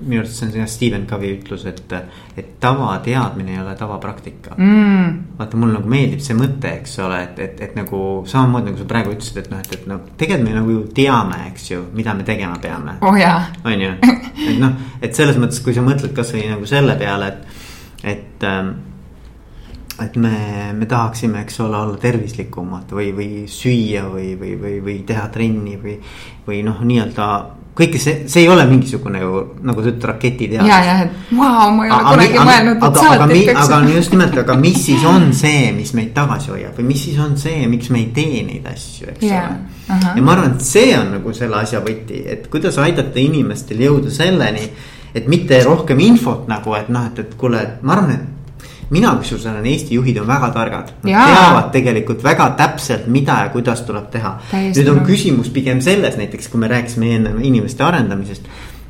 [0.02, 1.94] minu arust see on see Stephen Covey ütlus, et,
[2.38, 4.56] et tavateadmine ei ole tavapraktika.
[4.58, 5.18] Mm..
[5.38, 8.88] vaata, mulle nagu meeldib see mõte, eks ole, et, et, et nagu samamoodi nagu sa
[8.90, 12.16] praegu ütlesid, et noh, et, et noh, tegelikult me nagu ju teame, eks ju, mida
[12.18, 12.98] me tegema peame.
[13.02, 13.20] oh
[13.68, 13.92] on ju,
[14.48, 17.68] et noh, et selles mõttes, kui sa mõtled kasvõi nagu selle peale, et,
[18.16, 18.74] et ähm,
[20.06, 20.36] et me,
[20.74, 25.78] me tahaksime, eks ole, olla tervislikumad või, või süüa või, või, või, või teha trenni
[25.82, 25.98] või,
[26.48, 27.28] või noh, nii-öelda
[27.76, 30.68] kõike see, see ei ole mingisugune ju nagu sa ütled raketiteadus.
[30.68, 33.56] ja, ja, et vau, ma ei ole kunagi mõelnud, et saate ikka.
[33.64, 37.22] aga just nimelt, aga mis siis on see, mis meid tagasi hoiab või mis siis
[37.24, 39.48] on see, miks me ei tee neid asju, eks yeah.
[39.48, 39.80] ole.
[39.88, 40.18] Uh -huh.
[40.18, 44.12] ja ma arvan, et see on nagu selle asja võti, et kuidas aidata inimestel jõuda
[44.12, 44.68] selleni,
[45.16, 48.41] et mitte rohkem infot nagu, et noh, et, et kuule, ma arvan, et
[48.92, 50.92] mina kusjuures olen, Eesti juhid on väga targad.
[51.04, 51.28] Nad Jaa.
[51.28, 54.36] teavad tegelikult väga täpselt, mida ja kuidas tuleb teha.
[54.52, 58.48] nüüd on küsimus pigem selles näiteks, kui me rääkisime enne inimeste arendamisest.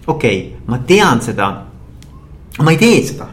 [0.07, 1.51] okei okay,, ma tean seda,
[2.59, 3.27] ma ei tee seda.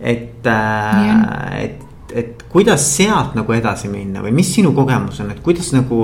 [0.00, 5.40] et äh,, et et kuidas sealt nagu edasi minna või mis sinu kogemus on, et
[5.44, 6.00] kuidas nagu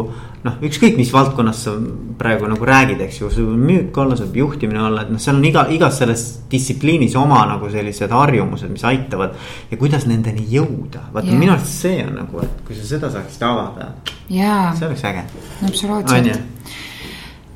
[0.47, 1.73] noh, ükskõik mis valdkonnas sa
[2.19, 5.21] praegu nagu räägid, eks ju, sul võib müük olla, sul võib juhtimine olla, et noh,
[5.23, 9.35] seal on iga, igas selles distsipliinis oma nagu sellised harjumused, mis aitavad.
[9.71, 11.41] ja kuidas nendeni jõuda, vaata yeah.
[11.41, 13.91] minu arust see on nagu, et kui sa seda saaksid avada
[14.31, 14.71] yeah..
[14.79, 15.27] see oleks äge.
[15.67, 16.73] absoluutselt.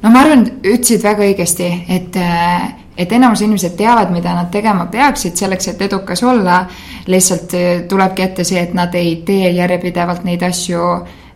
[0.02, 1.70] no ma arvan, ütlesid väga õigesti,
[2.00, 2.70] et äh,
[3.00, 6.64] et enamus inimesed teavad, mida nad tegema peaksid selleks, et edukas olla.
[7.06, 10.80] lihtsalt äh, tulebki ette see, et nad ei tee järjepidevalt neid asju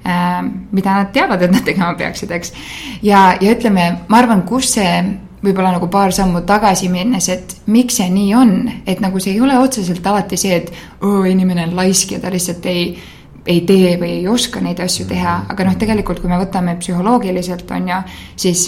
[0.06, 0.42] äh,,
[0.72, 2.52] mida nad teavad, et nad tegema peaksid, eks.
[3.02, 4.90] ja, ja ütleme, ma arvan, kus see
[5.44, 8.54] võib-olla nagu paar sammu tagasi minnes, et miks see nii on,
[8.86, 10.70] et nagu see ei ole otseselt alati see, et
[11.02, 12.86] oo, inimene on laisk ja ta lihtsalt ei
[13.44, 17.68] ei tee või ei oska neid asju teha, aga noh, tegelikult kui me võtame psühholoogiliselt,
[17.76, 17.98] on ju,
[18.40, 18.62] siis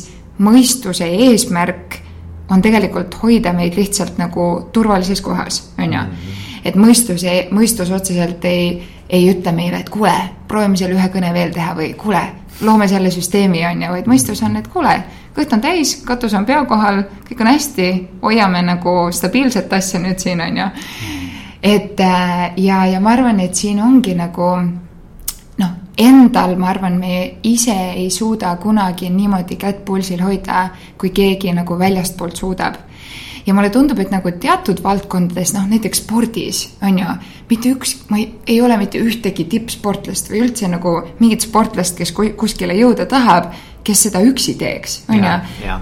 [0.44, 2.02] mõistuse eesmärk
[2.50, 6.00] on tegelikult hoida meid lihtsalt nagu turvalises kohas, on ju.
[6.00, 6.42] Mhm.
[6.64, 10.14] et mõistus, mõistus otseselt ei, ei ütle meile, et kuule,
[10.48, 12.22] proovime selle ühe kõne veel teha või kuule,
[12.60, 14.96] loome selle süsteemi, on ju, vaid mõistus on, et kuule,
[15.36, 17.90] kõht on täis, katus on pea kohal, kõik on hästi,
[18.22, 20.66] hoiame nagu stabiilset asja nüüd siin, on ju.
[21.62, 24.50] et äh, ja, ja ma arvan, et siin ongi nagu
[25.96, 30.68] endal, ma arvan, me ise ei suuda kunagi niimoodi kätt pulsil hoida,
[30.98, 32.74] kui keegi nagu väljastpoolt suudab.
[33.46, 37.12] ja mulle tundub, et nagu teatud valdkondades, noh näiteks spordis on ju,
[37.50, 42.10] mitte üks, ma ei, ei ole mitte ühtegi tippsportlast või üldse nagu mingit sportlast, kes
[42.12, 43.52] kuskile jõuda tahab
[43.86, 45.22] kes seda üksi teeks, on ju.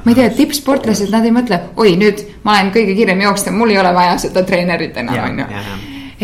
[0.05, 3.73] ma ei tea, tippsportlased, nad ei mõtle, oi, nüüd ma olen kõige kiirem jooksja, mul
[3.73, 5.47] ei ole vaja seda treenerit enam, on ju.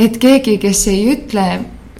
[0.04, 1.46] et keegi, kes ei ütle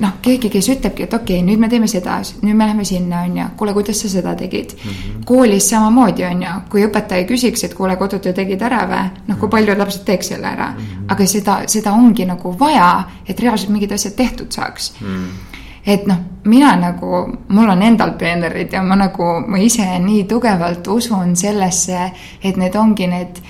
[0.00, 3.24] noh, keegi, kes ütlebki, et okei okay,, nüüd me teeme seda, nüüd me läheme sinna,
[3.26, 4.90] on ju, kuule, kuidas sa seda tegid mm.
[4.90, 5.24] -hmm.
[5.24, 9.46] koolis samamoodi, on ju, kui õpetaja küsiks, et kuule, kodutöö tegid ära või, noh, kui
[9.48, 9.50] mhm.
[9.50, 10.76] paljud lapsed teeks selle ära mm.
[10.78, 11.12] -hmm.
[11.12, 15.06] aga seda, seda ongi nagu vaja, et reaalselt mingid asjad tehtud saaks mm.
[15.06, 15.50] -hmm
[15.86, 20.86] et noh, mina nagu, mul on endal treenerid ja ma nagu, ma ise nii tugevalt
[20.86, 22.10] usun sellesse,
[22.42, 23.40] et need ongi need,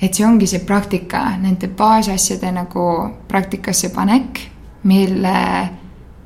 [0.00, 2.84] et see ongi see praktika, nende baasasjade nagu
[3.28, 5.36] praktikasse panek mille,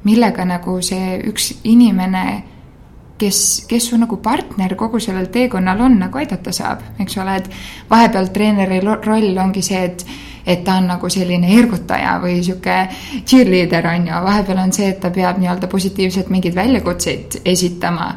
[0.04, 2.24] millega nagu see üks inimene,
[3.18, 3.38] kes,
[3.70, 7.48] kes su nagu partner kogu sellel teekonnal on, nagu aidata saab, eks ole, et
[7.90, 10.06] vahepeal treeneri roll ongi see, et
[10.46, 12.76] et ta on nagu selline ergutaja või sihuke
[13.30, 18.08] cheerleader on ju, vahepeal on see, et ta peab nii-öelda positiivselt mingeid väljakutseid esitama.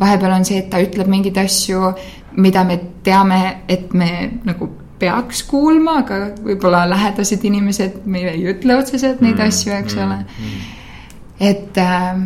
[0.00, 1.92] vahepeal on see, et ta ütleb mingeid asju,
[2.40, 4.08] mida me teame, et me
[4.48, 4.70] nagu
[5.04, 10.06] peaks kuulma, aga võib-olla lähedased inimesed meile ei ütle otseselt neid mm, asju, eks mm,
[10.06, 10.18] ole.
[10.38, 10.80] mm..
[11.50, 12.24] et, ähm,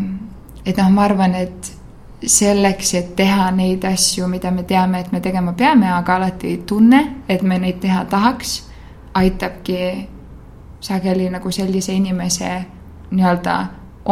[0.64, 1.72] et noh, ma arvan, et
[2.18, 6.62] selleks, et teha neid asju, mida me teame, et me tegema peame, aga alati ei
[6.66, 8.58] tunne, et me neid teha tahaks,
[9.18, 9.78] aitabki
[10.84, 12.50] sageli nagu sellise inimese
[13.10, 13.54] nii-öelda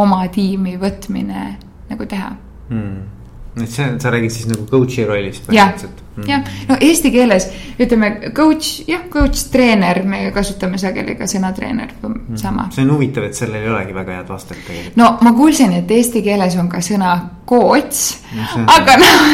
[0.02, 1.50] oma tiimi võtmine
[1.90, 2.32] nagu teha.
[2.70, 3.15] Hmm
[3.56, 6.02] et see, sa räägid siis nagu coach'i rollist põhimõtteliselt?
[6.26, 7.46] jah, jah, no eesti keeles
[7.80, 12.36] ütleme coach, jah, coach, treener, me kasutame sageli ka sõna treener, mm.
[12.40, 12.66] sama.
[12.74, 15.00] see on huvitav, et sellel ei olegi väga head vastet tegelikult.
[15.00, 17.16] no ma kuulsin, et eesti keeles on ka sõna
[17.48, 18.02] coach
[18.36, 19.26] no,, aga noh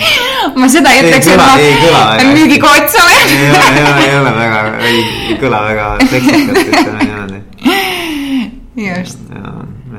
[0.60, 3.34] ma seda ei ütleks, et ma müügikots olen.
[3.34, 4.62] ei ole, ei ole, ei ole väga,
[4.92, 7.44] ei kõla väga seksikalt, ütleme niimoodi.
[8.90, 9.30] just.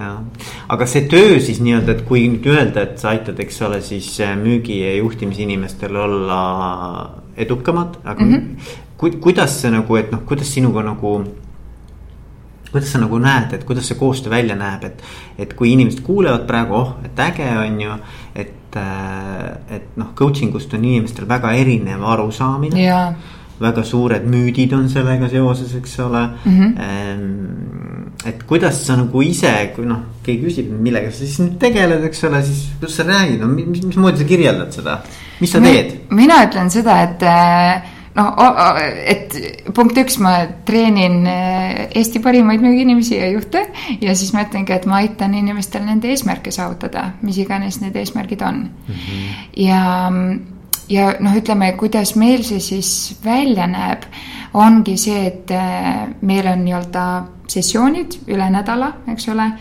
[0.01, 3.61] Ja, ja aga see töö siis nii-öelda, et kui nüüd öelda, et sa aitad, eks
[3.67, 6.41] ole, siis äh, müügi ja juhtimisinimestel olla
[7.37, 8.73] edukamad, aga mm -hmm.
[8.97, 11.21] ku, kuidas see nagu, et noh, kuidas sinuga nagu
[12.71, 15.03] kuidas sa nagu näed, et kuidas see koostöö välja näeb, et,
[15.37, 17.97] et kui inimesed kuulevad praegu, oh, et äge on ju,
[18.35, 22.79] et, äh, et noh, coaching ust on inimestel väga erinev arusaamine
[23.61, 26.59] väga suured müüdid on sellega seoses, eks ole mm.
[26.59, 28.27] -hmm.
[28.29, 32.23] et kuidas sa nagu ise, kui noh, keegi küsib, millega sa siis nüüd tegeled, eks
[32.29, 34.99] ole, siis kuidas sa räägid, no mis, mismoodi sa kirjeldad seda,
[35.39, 35.97] mis sa teed?
[36.09, 37.25] mina ütlen seda, et
[38.17, 38.35] noh,
[39.07, 39.35] et
[39.75, 40.33] punkt üks, ma
[40.67, 43.63] treenin äh, Eesti parimaid müügiinimesi ja juhte
[44.01, 48.43] ja siis ma ütlengi, et ma aitan inimestel nende eesmärke saavutada, mis iganes need eesmärgid
[48.47, 48.95] on mm.
[48.95, 49.29] -hmm.
[49.63, 49.81] ja
[50.91, 54.03] ja noh, ütleme, kuidas meil see siis välja näeb,
[54.59, 57.05] ongi see, et äh, meil on nii-öelda
[57.51, 59.55] sessioonid üle nädala, eks ole mm,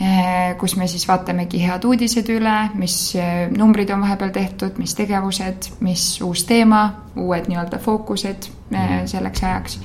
[0.00, 0.56] -hmm.
[0.60, 5.70] kus me siis vaatamegi head uudised üle, mis äh, numbrid on vahepeal tehtud, mis tegevused,
[5.80, 6.82] mis uus teema,
[7.16, 9.06] uued nii-öelda fookused mm -hmm.
[9.06, 9.80] selleks ajaks.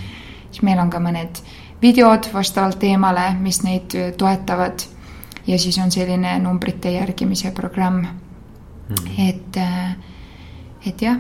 [0.52, 1.44] siis meil on ka mõned
[1.82, 4.80] videod vastavalt teemale, mis neid toetavad.
[5.48, 8.96] ja siis on selline numbrite järgimise programm mm.
[8.96, 9.30] -hmm.
[9.30, 9.96] et äh,
[10.86, 11.18] et jah,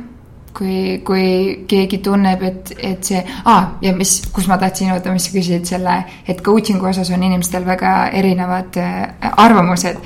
[0.55, 1.25] kui, kui
[1.67, 5.67] keegi tunneb, et, et see ah,, ja mis, kus ma tahtsin jõuda, mis sa küsisid
[5.69, 5.97] selle,
[6.27, 9.03] et coaching'u osas on inimestel väga erinevad äh,
[9.35, 9.99] arvamused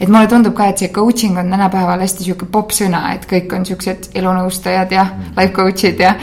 [0.00, 3.52] et mulle tundub ka, et see coaching on tänapäeval hästi sihuke popp sõna, et kõik
[3.56, 6.14] on siuksed elunõustajad ja life coach'id ja.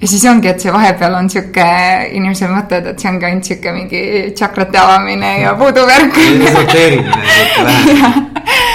[0.00, 1.66] ja siis ongi, et see vahepeal on sihuke,
[2.16, 4.04] inimesed mõtlevad, et see ongi ainult sihuke mingi
[4.36, 6.22] tšakrate avamine ja vooduvärk.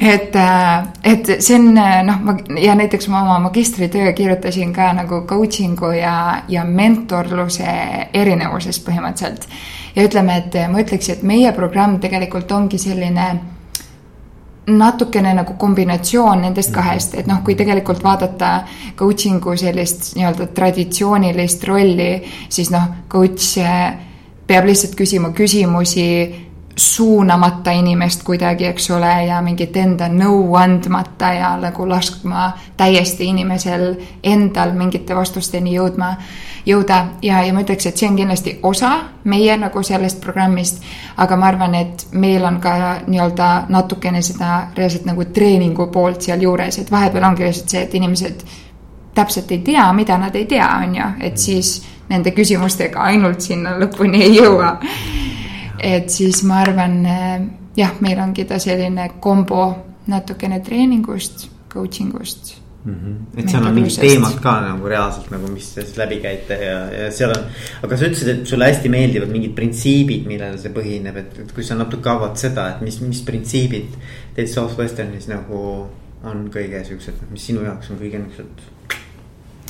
[0.00, 5.22] et, äh, et see on noh, ma ja näiteks ma oma magistritöö kirjutasin ka nagu
[5.26, 7.68] coaching'u ja, ja mentorluse
[8.14, 9.48] erinevusest põhimõtteliselt.
[9.96, 13.28] ja ütleme, et ma ütleks, et meie programm tegelikult ongi selline
[14.68, 18.50] natukene nagu kombinatsioon nendest kahest, et noh, kui tegelikult vaadata
[18.98, 22.10] coaching'u sellist nii-öelda traditsioonilist rolli,
[22.52, 23.96] siis noh, coach äh,
[24.48, 26.08] peab lihtsalt küsima küsimusi
[26.78, 33.88] suunamata inimest kuidagi, eks ole, ja mingit enda nõu andmata ja nagu laskma täiesti inimesel
[34.22, 36.12] endal mingite vastusteni jõudma,
[36.66, 37.00] jõuda.
[37.22, 38.92] ja, ja ma ütleks, et see on kindlasti osa
[39.24, 40.82] meie nagu sellest programmist,
[41.16, 46.78] aga ma arvan, et meil on ka nii-öelda natukene seda reaalselt nagu treeningu poolt sealjuures,
[46.78, 48.48] et vahepeal ongi lihtsalt see, et inimesed
[49.18, 53.74] täpselt ei tea, mida nad ei tea, on ju, et siis nende küsimustega ainult sinna
[53.80, 54.76] lõpuni ei jõua
[55.78, 59.66] et siis ma arvan, eh, jah, meil ongi ta selline kombo
[60.08, 62.54] natukene treeningust, coaching ust
[62.84, 62.94] mm.
[62.94, 63.40] -hmm.
[63.40, 67.34] et seal on mingid teemad ka nagu reaalselt nagu, mis läbi käite ja, ja seal
[67.36, 67.44] on.
[67.82, 71.66] aga sa ütlesid, et sulle hästi meeldivad mingid printsiibid, millel see põhineb, et, et kui
[71.66, 74.00] sa natuke avad seda, et mis, mis printsiibid
[74.36, 75.60] teil Southwesternis nagu
[76.28, 78.66] on kõige siuksed, mis sinu jaoks on kõige niuksed.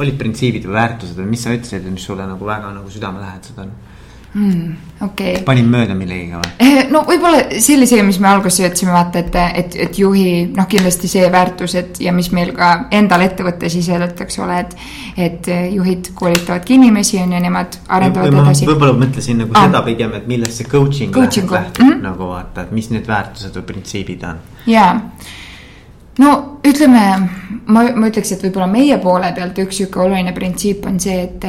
[0.01, 3.73] olid printsiibid või väärtused või mis sa ütlesid, mis sulle nagu väga nagu südamelähedased on
[4.35, 4.76] mm,.
[5.01, 5.45] okei okay..
[5.47, 6.51] panin mööda millegagi või?
[6.64, 10.26] Eh, no võib-olla see oli see, mis me alguses ütlesime, vaata, et, et, et juhi
[10.55, 14.76] noh, kindlasti see väärtus, et ja mis meil ka endal ettevõtte siseselt, eks ole, et.
[15.29, 18.68] et juhid koolitavadki inimesi on ju, nemad arendavad või, edasi.
[18.68, 19.66] võib-olla mõtlesin nagu ah.
[19.68, 22.07] seda pigem, et millest see coaching, coaching lähtub mm -hmm.
[22.07, 24.41] nagu vaata, et mis need väärtused või printsiibid on.
[24.66, 24.95] jaa
[26.18, 26.33] no
[26.66, 27.03] ütleme,
[27.66, 31.45] ma, ma ütleks, et võib-olla meie poole pealt üks sihuke oluline printsiip on see, et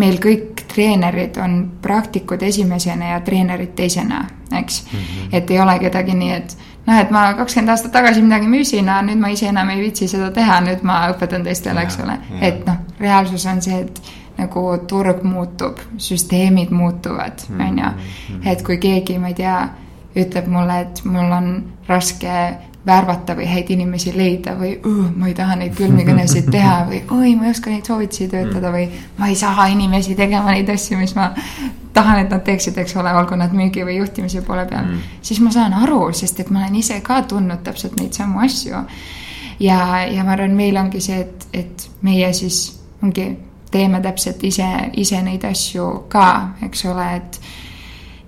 [0.00, 4.24] meil kõik treenerid on praktikud esimesena ja treenerid teisena,
[4.58, 4.98] eks mm.
[4.98, 5.28] -hmm.
[5.32, 9.02] et ei ole kedagi nii, et noh, et ma kakskümmend aastat tagasi midagi müüsin, aga
[9.08, 12.18] nüüd ma ise enam ei viitsi seda teha, nüüd ma õpetan teistele, eks ole.
[12.40, 14.02] et noh, reaalsus on see, et
[14.40, 17.92] nagu turg muutub, süsteemid muutuvad, on ju.
[18.44, 19.60] et kui keegi, ma ei tea,
[20.16, 21.50] ütleb mulle, et mul on
[21.88, 22.36] raske
[22.86, 24.72] värvata või häid inimesi leida või
[25.16, 28.86] ma ei taha neid külmikõnesid teha või oi, ma ei oska neid soovitusi töötada või
[29.18, 31.28] ma ei saa inimesi tegema neid asju, mis ma
[31.92, 35.42] tahan, et nad teeksid, eks ole, olgu nad müügi või juhtimise poole peal mm., siis
[35.44, 38.80] ma saan aru, sest et ma olen ise ka tundnud täpselt neid samu asju.
[39.60, 42.62] ja, ja ma arvan, meil ongi see, et, et meie siis
[43.02, 43.28] ongi,
[43.70, 46.30] teeme täpselt ise, ise neid asju ka,
[46.64, 47.40] eks ole, et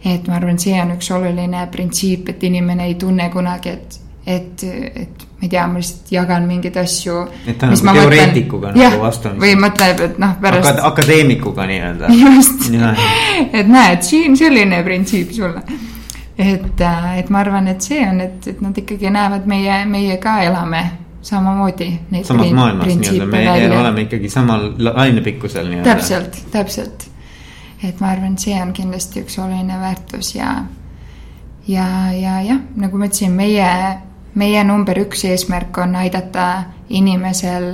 [0.05, 4.63] et ma arvan, see on üks oluline printsiip, et inimene ei tunne kunagi, et et,
[4.95, 7.17] et ma ei tea, ma lihtsalt jagan mingeid asju.
[7.47, 9.43] et ta on nagu teoreetikuga mõtlen, nagu vastamisi.
[9.43, 10.83] või mõtleb, et noh, pärast Akad,.
[10.91, 12.11] akadeemikuga nii-öelda.
[12.21, 12.69] just,
[13.59, 15.63] et näed, siin selline printsiip sulle.
[16.39, 20.19] et, äh, et ma arvan, et see on, et, et nad ikkagi näevad meie, meie
[20.23, 20.85] ka elame
[21.23, 21.91] samamoodi.
[22.23, 23.81] samas maailmas nii-öelda, me välja.
[23.81, 25.97] oleme ikkagi samal lainepikkusel nii-öelda.
[25.97, 27.09] täpselt, täpselt.
[27.83, 30.55] et ma arvan, see on kindlasti üks oluline väärtus ja
[31.67, 33.67] ja, ja jah, nagu ma ütlesin, meie
[34.35, 37.73] meie number üks eesmärk on aidata inimesel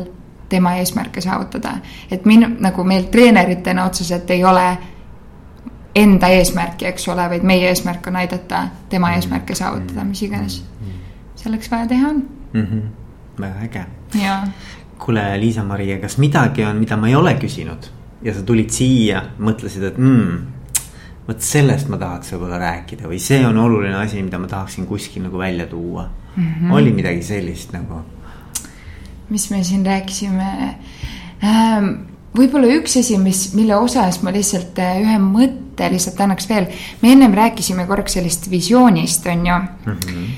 [0.49, 1.79] tema eesmärke saavutada.
[2.11, 4.79] et min-, nagu meil treeneritena otseselt ei ole
[5.95, 10.63] enda eesmärki, eks ole, vaid meie eesmärk on aidata tema eesmärke saavutada, mis iganes
[11.39, 12.67] selleks vaja teha on mm.
[12.67, 12.83] -hmm.
[13.41, 13.85] väga äge.
[14.99, 17.91] kuule, Liisa-Maria, kas midagi on, mida ma ei ole küsinud
[18.23, 20.39] ja sa tulid siia, mõtlesid, et mm,
[21.29, 25.23] vot sellest ma tahaks võib-olla rääkida või see on oluline asi, mida ma tahaksin kuskil
[25.23, 26.09] nagu välja tuua
[26.39, 26.55] mm.
[26.61, 26.73] -hmm.
[26.73, 28.03] oli midagi sellist nagu?
[29.29, 30.75] mis me siin rääkisime
[31.45, 31.89] ähm,?
[32.39, 36.69] võib-olla üks asi, mis, mille osas ma lihtsalt äh, ühe mõtte lihtsalt annaks veel.
[37.03, 39.93] me ennem rääkisime korraks sellest visioonist, on ju mm.
[39.93, 40.31] -hmm.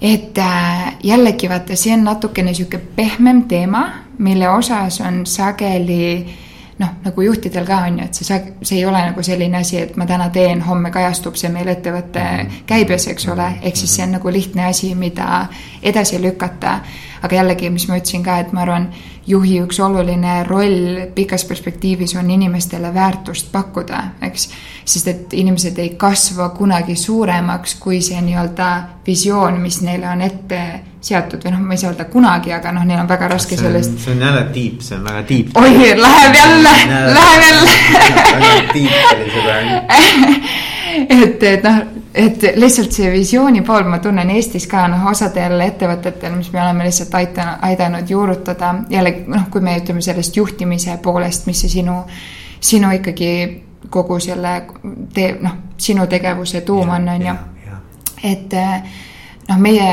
[0.00, 3.88] et äh, jällegi vaata, see on natukene sihuke pehmem teema,
[4.18, 6.49] mille osas on sageli äh,
[6.80, 9.96] noh, nagu juhtidel ka on ju, et see, see ei ole nagu selline asi, et
[10.00, 12.24] ma täna teen, homme kajastub see meil ettevõtte
[12.68, 15.44] käibes, eks ole, ehk siis see on nagu lihtne asi, mida
[15.82, 16.80] edasi lükata.
[17.22, 18.88] Aga jällegi, mis ma ütlesin ka, et ma arvan,
[19.30, 24.48] juhi üks oluline roll pikas perspektiivis on inimestele väärtust pakkuda, eks.
[24.84, 28.70] sest et inimesed ei kasva kunagi suuremaks, kui see nii-öelda
[29.06, 30.62] visioon, mis neile on ette
[31.00, 33.66] seatud või noh, ma ei saa öelda kunagi, aga noh, neil on väga raske see
[33.66, 34.02] on, sellest.
[34.04, 35.54] see on jälle tiip, see on väga tiip.
[35.56, 36.74] oi, läheb jälle,
[37.14, 37.78] läheb jälle.
[38.34, 40.44] väga tiip oli see praegu.
[41.08, 41.80] et, et noh,
[42.14, 46.86] et lihtsalt see visiooni pool, ma tunnen Eestis ka noh, osadel ettevõtetel, mis me oleme
[46.88, 48.74] lihtsalt aitanud, aidanud juurutada.
[48.90, 52.00] jälle noh, kui me ütleme sellest juhtimise poolest, mis see sinu,
[52.60, 53.32] sinu ikkagi
[53.90, 54.62] kogu selle
[55.14, 57.36] tee, noh, sinu tegevuse tuum on, on ju.
[58.22, 58.58] et
[59.48, 59.92] noh, meie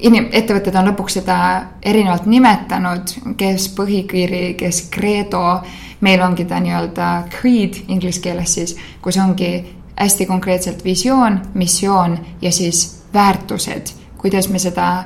[0.00, 1.36] inim-, ettevõtted on lõpuks seda
[1.82, 5.60] erinevalt nimetanud, kes põhikiri, kes credo,
[6.00, 9.52] meil ongi ta nii-öelda creed inglise keeles siis, kus ongi
[9.96, 15.04] hästi konkreetselt visioon, missioon ja siis väärtused, kuidas me seda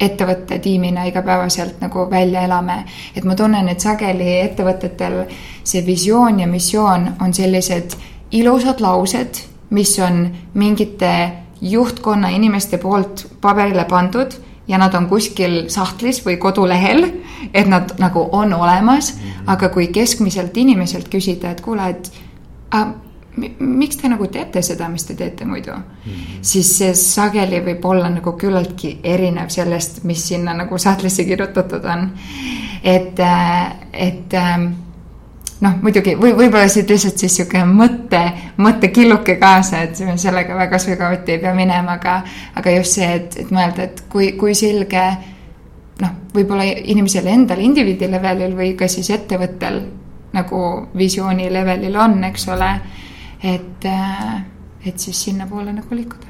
[0.00, 2.84] ettevõtte tiimina igapäevaselt nagu välja elame.
[3.16, 5.24] et ma tunnen, et sageli ettevõtetel
[5.64, 7.96] see visioon ja missioon on sellised
[8.30, 9.40] ilusad laused,
[9.70, 14.34] mis on mingite juhtkonna inimeste poolt paberile pandud
[14.68, 17.06] ja nad on kuskil sahtlis või kodulehel,
[17.54, 19.42] et nad nagu on olemas mm, -hmm.
[19.46, 22.12] aga kui keskmiselt inimeselt küsida, et kuule, et
[22.70, 22.86] a,
[23.58, 26.42] miks te nagu teete seda, mis te teete muidu mm, -hmm.
[26.42, 32.10] siis see sageli võib olla nagu küllaltki erinev sellest, mis sinna nagu sahtlisse kirjutatud on.
[32.84, 33.18] et,
[33.92, 34.34] et
[35.60, 38.20] noh, muidugi või võib-olla siit lihtsalt siis sihuke mõte,
[38.56, 42.22] mõttekilluke kaasa, et sellega väga sügavuti ei pea minema, aga,
[42.54, 45.04] aga just see, et, et mõelda, et kui, kui selge
[46.02, 49.82] noh, võib-olla inimesel endal indiviidi levelil või ka siis ettevõttel
[50.32, 50.62] nagu
[50.98, 52.72] visiooni levelil on, eks ole.
[53.42, 53.86] Et,
[54.84, 56.28] et siis sinnapoole nagu liikuda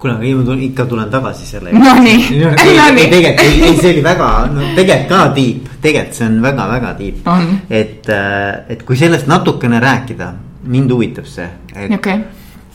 [0.00, 1.88] kuule, aga ei, ma tulen, ikka tulen tagasi selle juurde.
[1.88, 2.40] Nonii,
[2.80, 3.06] nonii.
[3.12, 7.30] tegelikult, ei, ei, see oli väga, no tegelikult ka tiip, tegelikult see on väga-väga tiip.
[7.68, 10.32] et, äh, et kui sellest natukene rääkida,
[10.70, 12.24] mind huvitab see, et okay.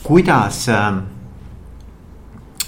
[0.02, 0.88] kuidas, äh,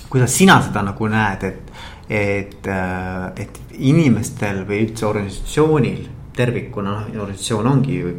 [0.09, 1.73] kuidas sina seda nagu näed, et,
[2.09, 6.05] et, äh, et inimestel või üldse organisatsioonil
[6.39, 8.13] tervikuna, noh, organisatsioon ongi ju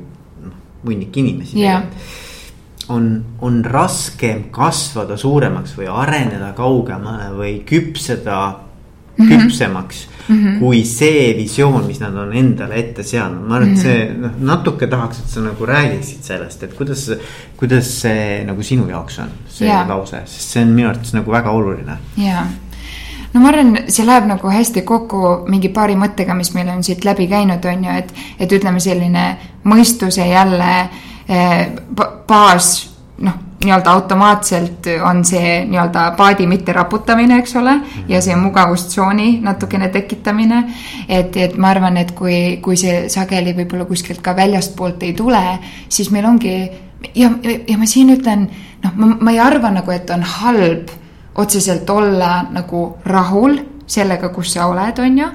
[0.44, 1.84] noh, hunnik inimesi yeah
[2.90, 8.40] on, on raskem kasvada suuremaks või areneda kaugemale või küpseda
[9.20, 9.42] mm -hmm.
[9.44, 10.36] küpsemaks mm.
[10.36, 10.60] -hmm.
[10.60, 14.22] kui see visioon, mis nad on endale ette seadnud, ma arvan, et see mhm.
[14.22, 17.12] noh, natuke tahaks, et sa nagu räägiksid sellest, et kuidas.
[17.58, 19.86] kuidas see nagu sinu jaoks on, see ja.
[19.88, 21.98] lause, sest see on minu arvates nagu väga oluline.
[22.18, 22.46] ja,
[23.34, 27.06] no ma arvan, see läheb nagu hästi kokku mingi paari mõttega, mis meil on siit
[27.06, 31.09] läbi käinud, on ju, et, et ütleme, selline mõistuse jälle eh,
[32.28, 37.76] baas, noh, nii-öelda automaatselt on see nii-öelda paadi mitte raputamine, eks ole,
[38.08, 40.64] ja see mugavustsooni natukene tekitamine.
[41.08, 45.44] et, et ma arvan, et kui, kui see sageli võib-olla kuskilt ka väljastpoolt ei tule,
[45.90, 46.56] siis meil ongi
[47.16, 47.30] ja,
[47.68, 48.48] ja ma siin ütlen,
[48.84, 50.92] noh, ma, ma ei arva nagu, et on halb
[51.40, 53.60] otseselt olla nagu rahul
[53.90, 55.30] sellega, kus sa oled, on ju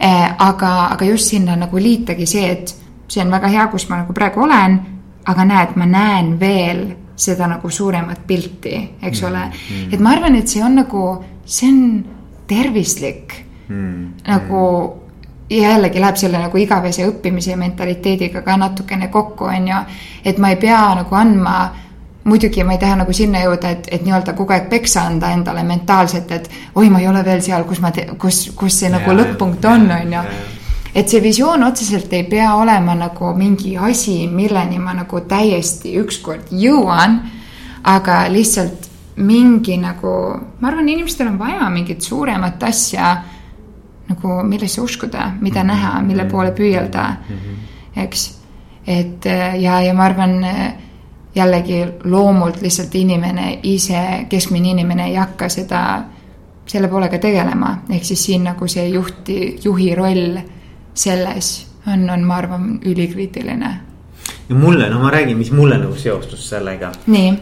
[0.00, 0.34] eh,.
[0.38, 2.74] aga, aga just sinna nagu liitagi see, et
[3.08, 4.78] see on väga hea, kus ma nagu praegu olen,
[5.26, 6.84] aga näed, ma näen veel
[7.16, 9.88] seda nagu suuremat pilti, eks ole mm..
[9.92, 11.06] et ma arvan, et see on nagu,
[11.44, 11.80] see on
[12.46, 13.34] tervislik
[13.68, 14.04] mm.
[14.26, 14.62] nagu
[15.50, 19.82] ja jällegi läheb selle nagu igavese õppimise mentaliteediga ka natukene kokku, on ju.
[20.24, 21.56] et ma ei pea nagu andma
[22.26, 25.62] muidugi ma ei taha nagu sinna jõuda, et, et nii-öelda kogu aeg peksa anda endale
[25.66, 29.18] mentaalselt, et oi, ma ei ole veel seal, kus ma, kus, kus see nagu ja,
[29.20, 30.24] lõpp-punkt on, on ju.
[30.96, 36.48] Et see visioon otseselt ei pea olema nagu mingi asi, milleni ma nagu täiesti ükskord
[36.50, 37.20] jõuan.
[37.86, 40.12] aga lihtsalt mingi nagu,
[40.60, 43.12] ma arvan, inimestel on vaja mingit suuremat asja
[44.08, 45.68] nagu millesse uskuda, mida mhm.
[45.68, 47.54] näha, mille poole püüelda, mhm.
[48.02, 48.26] eks.
[48.86, 49.24] et
[49.60, 50.34] ja, ja ma arvan
[51.36, 55.80] jällegi loomult lihtsalt inimene ise, keskmine inimene ei hakka seda,
[56.66, 60.38] selle poolega tegelema, ehk siis siin nagu see juhti, juhi roll
[60.96, 63.74] selles on, on, ma arvan, ülikriitiline
[64.48, 66.92] ja mulle, no ma räägin, mis mulle nagu seostus sellega.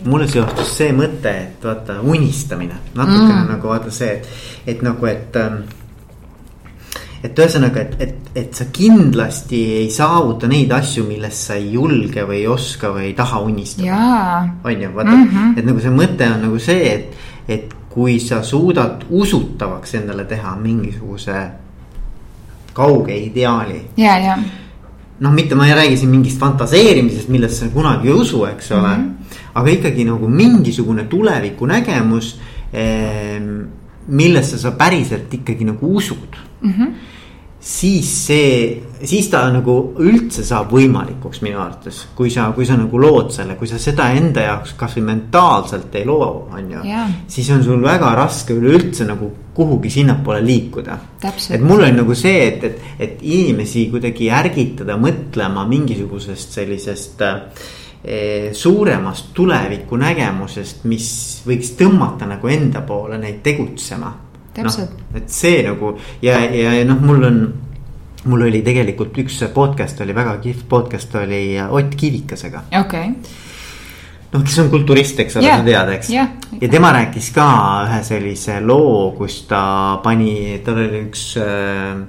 [0.05, 3.49] mulle seostus see mõte, et vaata unistamine, natukene mm.
[3.55, 4.29] nagu vaata see, et,
[4.67, 5.65] et nagu, et ähm,
[7.25, 12.25] et ühesõnaga, et, et, et sa kindlasti ei saavuta neid asju, millest sa ei julge
[12.29, 14.01] või ei oska või ei taha unistada.
[14.65, 15.59] on ju, vaata mm, -hmm.
[15.59, 17.17] et nagu see mõte on nagu see, et,
[17.49, 21.64] et kui sa suudad usutavaks endale teha mingisuguse
[22.75, 23.81] kauge ideaali.
[23.97, 24.37] ja, ja.
[25.21, 28.97] noh, mitte ma ei räägi siin mingist fantaseerimisest, millest sa kunagi ei usu, eks ole
[28.97, 29.05] mm.
[29.05, 29.41] -hmm.
[29.55, 32.39] aga ikkagi nagu mingisugune tulevikunägemus
[32.73, 33.41] eh,
[34.07, 36.71] millesse sa päriselt ikkagi nagu usud mm.
[36.71, 37.14] -hmm
[37.65, 38.57] siis see,
[39.09, 43.57] siis ta nagu üldse saab võimalikuks minu arvates, kui sa, kui sa nagu lood selle,
[43.57, 47.15] kui sa seda enda jaoks kasvõi mentaalselt ei loo, on ju yeah..
[47.27, 50.99] siis on sul väga raske üleüldse nagu kuhugi sinnapoole liikuda.
[51.25, 58.53] et mul oli nagu see, et, et, et inimesi kuidagi ärgitada mõtlema mingisugusest sellisest eh,
[58.53, 61.09] suuremast tulevikunägemusest, mis
[61.49, 64.13] võiks tõmmata nagu enda poole neid tegutsema
[64.55, 65.21] täpselt no,.
[65.21, 67.41] et see nagu ja, ja, ja noh, mul on
[68.25, 72.65] mul oli tegelikult üks podcast oli väga kihvt podcast oli Ott Kivikasega.
[72.81, 73.09] okei okay.
[74.33, 76.33] noh, kes on kulturist, eks ole yeah., sa tead, eks yeah..
[76.61, 77.49] ja tema rääkis ka
[77.89, 79.65] ühe sellise loo, kus ta
[80.05, 82.01] pani, tal oli üks äh,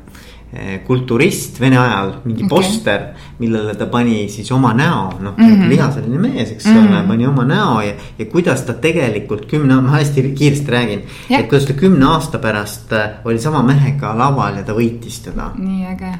[0.87, 2.49] kulturist Vene ajal, mingi okay.
[2.49, 3.01] poster,
[3.39, 5.69] millele ta pani siis oma näo, noh mm -hmm.
[5.69, 7.93] lihaseline mees, eks ole mm -hmm., pani oma näo ja.
[8.19, 12.39] ja kuidas ta tegelikult kümne, ma hästi kiiresti räägin yeah., et kuidas ta kümne aasta
[12.39, 15.51] pärast äh, oli sama mehega laval ja ta võitis teda.
[15.57, 16.13] nii äge.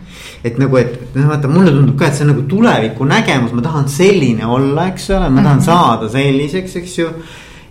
[0.43, 3.61] et nagu, et noh, vaata mulle tundub ka, et see on nagu tuleviku nägemus, ma
[3.61, 5.65] tahan selline olla, eks ole, ma tahan mm -hmm.
[5.65, 7.09] saada selliseks, eks ju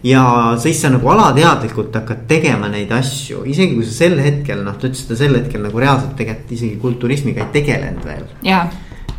[0.05, 0.25] ja
[0.61, 4.89] siis sa nagu alateadlikult hakkad tegema neid asju, isegi kui sa sel hetkel noh, ta
[4.89, 8.27] ütles, et ta sel hetkel nagu reaalselt tegelikult isegi kulturismiga ei tegelenud veel.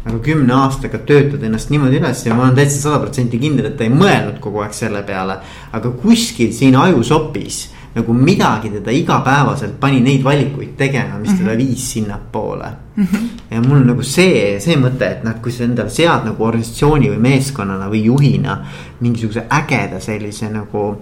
[0.05, 3.77] aga kümne aastaga töötad ennast niimoodi üles ja ma olen täitsa sada protsenti kindel, et
[3.79, 5.39] ta ei mõelnud kogu aeg selle peale.
[5.73, 7.63] aga kuskil siin ajusopis
[7.95, 11.43] nagu midagi teda igapäevaselt pani neid valikuid tegema, mis mm -hmm.
[11.45, 13.03] teda viis sinnapoole mm.
[13.05, 13.27] -hmm.
[13.51, 17.17] ja mul nagu see, see mõte, et noh, kui sa endale sead nagu organisatsiooni või
[17.17, 18.65] meeskonnana või juhina
[18.99, 20.97] mingisuguse ägeda sellise nagu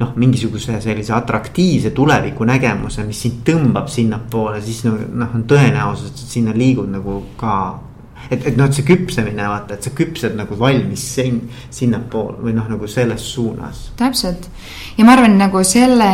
[0.00, 6.52] noh, mingisuguse sellise atraktiivse tulevikunägemuse, mis sind tõmbab sinnapoole, siis noh, on tõenäosus, et sinna
[6.56, 7.80] liigud nagu ka
[8.28, 11.40] et, et noh, et see küpsemine vaata, et sa küpsed nagu valmis sin,
[11.70, 13.88] sinnapoole või noh, nagu selles suunas.
[14.00, 14.50] täpselt
[14.98, 16.10] ja ma arvan, nagu selle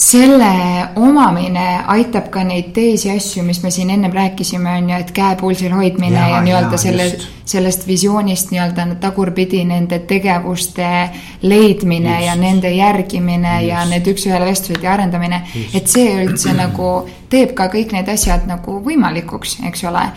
[0.00, 0.52] selle
[0.96, 5.36] omamine aitab ka neid teisi asju, mis me siin ennem rääkisime, on ju, et käe
[5.36, 7.08] pulsil hoidmine ja, ja nii-öelda selle,
[7.44, 10.88] sellest visioonist nii-öelda tagurpidi nende tegevuste
[11.42, 12.26] leidmine just.
[12.26, 13.68] ja nende järgimine just.
[13.68, 15.42] ja need üks-ühele vestlused ja arendamine.
[15.74, 16.92] et see üldse nagu
[17.30, 20.08] teeb ka kõik need asjad nagu võimalikuks, eks ole.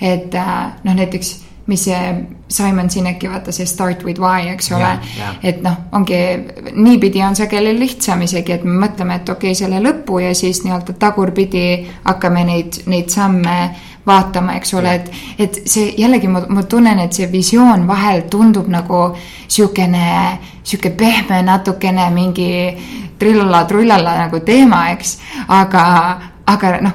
[0.00, 1.98] et äh, noh, näiteks mis see
[2.48, 4.90] Simon Sineki vaata see start with why, eks ole.
[5.42, 6.18] et noh, ongi
[6.72, 10.64] niipidi on sageli lihtsam isegi, et me mõtleme, et okei okay,, selle lõpu ja siis
[10.64, 11.66] nii-öelda tagurpidi
[12.04, 13.58] hakkame neid, neid samme
[14.06, 18.68] vaatama, eks ole, et, et see jällegi ma, ma tunnen, et see visioon vahel tundub
[18.72, 19.10] nagu
[19.46, 22.50] sihukene, sihuke pehme, natukene mingi
[23.20, 25.18] trillala-trullala nagu teema, eks,
[25.52, 25.84] aga
[26.46, 26.94] aga noh,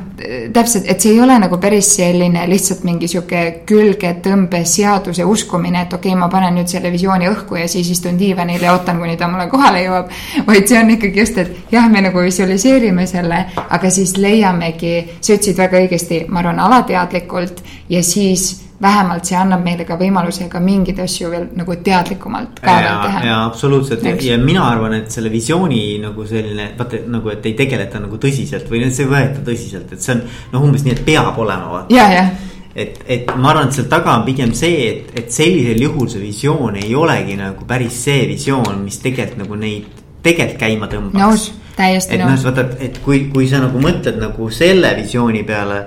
[0.53, 6.11] täpselt, et see ei ole nagu päris selline lihtsalt mingi sihuke külgetõmbeseaduse uskumine, et okei
[6.11, 9.29] okay,, ma panen nüüd selle visiooni õhku ja siis istun diivanil ja ootan, kuni ta
[9.31, 10.11] mulle kohale jõuab.
[10.47, 15.37] vaid see on ikkagi just, et jah, me nagu visualiseerime selle, aga siis leiamegi, sa
[15.37, 20.59] ütlesid väga õigesti, ma arvan, alateadlikult ja siis vähemalt see annab meile ka võimaluse ka
[20.59, 23.21] mingeid asju veel nagu teadlikumalt ka veel teha.
[23.27, 27.55] ja absoluutselt ja, ja mina arvan, et selle visiooni nagu selline, vaata nagu, et ei
[27.57, 31.05] tegeleta nagu tõsiselt või see ei võeta tõsiselt, et see on noh, umbes nii, et
[31.07, 31.95] peab olema vaata.
[31.95, 32.27] ja, ja
[32.75, 36.23] et, et ma arvan, et seal taga on pigem see, et, et sellisel juhul see
[36.25, 41.21] visioon ei olegi nagu päris see visioon, mis tegelikult nagu neid tegelikult käima tõmbaks.
[41.21, 41.45] nõus,
[41.77, 42.41] täiesti nõus.
[42.41, 45.85] et noh, vaata, et kui, kui sa nagu mõtled nagu selle visiooni peale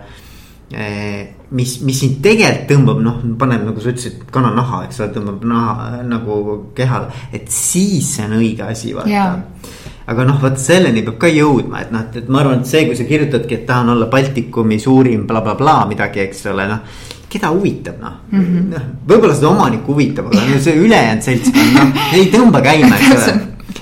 [0.73, 5.45] eh, mis, mis sind tegelikult tõmbab, noh, paneb nagu sa ütlesid, kananaha, eks ole, tõmbab
[5.49, 6.39] naha nagu
[6.77, 9.11] kehale, et siis see on õige asi, vaata.
[10.09, 12.99] aga noh, vot selleni peab ka jõudma, et noh, et ma arvan, et see, kui
[12.99, 17.51] sa kirjutadki, et tahan olla Baltikumi suurim blablabla bla, bla, midagi, eks ole, noh keda
[17.53, 22.31] huvitab noh mm -hmm., noh võib-olla seda omanikku huvitab, aga see ülejäänud seltskond noh, ei
[22.33, 23.35] tõmba käima, eks ole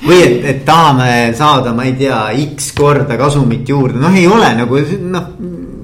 [0.07, 2.19] või et, et tahame saada, ma ei tea,
[2.57, 5.31] X korda kasumit juurde, noh, ei ole nagu noh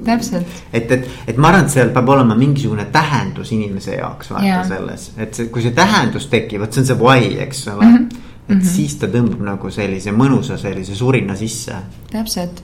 [0.04, 0.46] täpselt.
[0.72, 4.64] et, et, et ma arvan, et seal peab olema mingisugune tähendus inimese jaoks vaata ja.
[4.68, 7.96] selles, et see, kui see tähendus tekib, vot see on see why, eks ole mm.
[7.96, 8.18] -hmm.
[8.48, 8.74] et mm -hmm.
[8.74, 11.74] siis ta tõmbab nagu sellise mõnusa sellise surina sisse.
[12.10, 12.62] täpselt,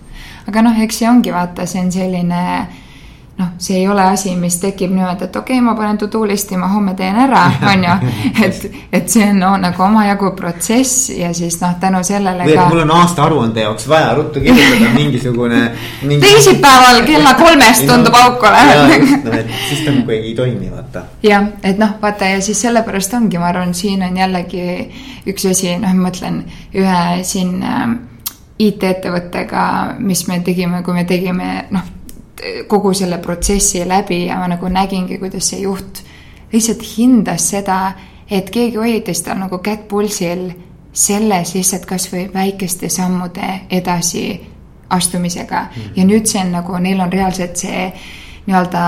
[0.48, 2.44] aga noh, eks see ongi vaata, see on selline
[3.38, 6.56] noh, see ei ole asi, mis tekib niimoodi, et okei okay,, ma panen to-do list'i,
[6.58, 7.96] ma homme teen ära, on ju.
[8.44, 8.64] et,
[8.98, 12.66] et see on no, nagu omajagu protsess ja siis noh, tänu sellele või ka.
[12.72, 15.60] mul on aastaaruande jaoks vaja ruttu kirjutada mingisugune
[16.02, 16.20] mingi....
[16.26, 19.06] teisipäeval kella kolmest tundub auk olevat.
[19.24, 21.04] no et siis ta nagu ei toimi, vaata.
[21.22, 24.64] jah, et noh, vaata ja siis sellepärast ongi, ma arvan, siin on jällegi
[25.30, 26.42] üks asi, noh, ma mõtlen
[26.74, 27.86] ühe siin äh,
[28.58, 29.68] IT-ettevõttega,
[30.02, 31.94] mis me tegime, kui me tegime, noh
[32.68, 36.02] kogu selle protsessi läbi ja ma nagu nägingi, kuidas see juht
[36.52, 37.92] lihtsalt hindas seda,
[38.30, 40.48] et keegi hoidis tal nagu kätt pulsil
[40.92, 44.40] selles lihtsalt kasvõi väikeste sammude edasi
[44.90, 45.82] astumisega mm.
[45.82, 45.92] -hmm.
[45.96, 47.92] ja nüüd see on nagu, neil on reaalselt see
[48.46, 48.84] nii-öelda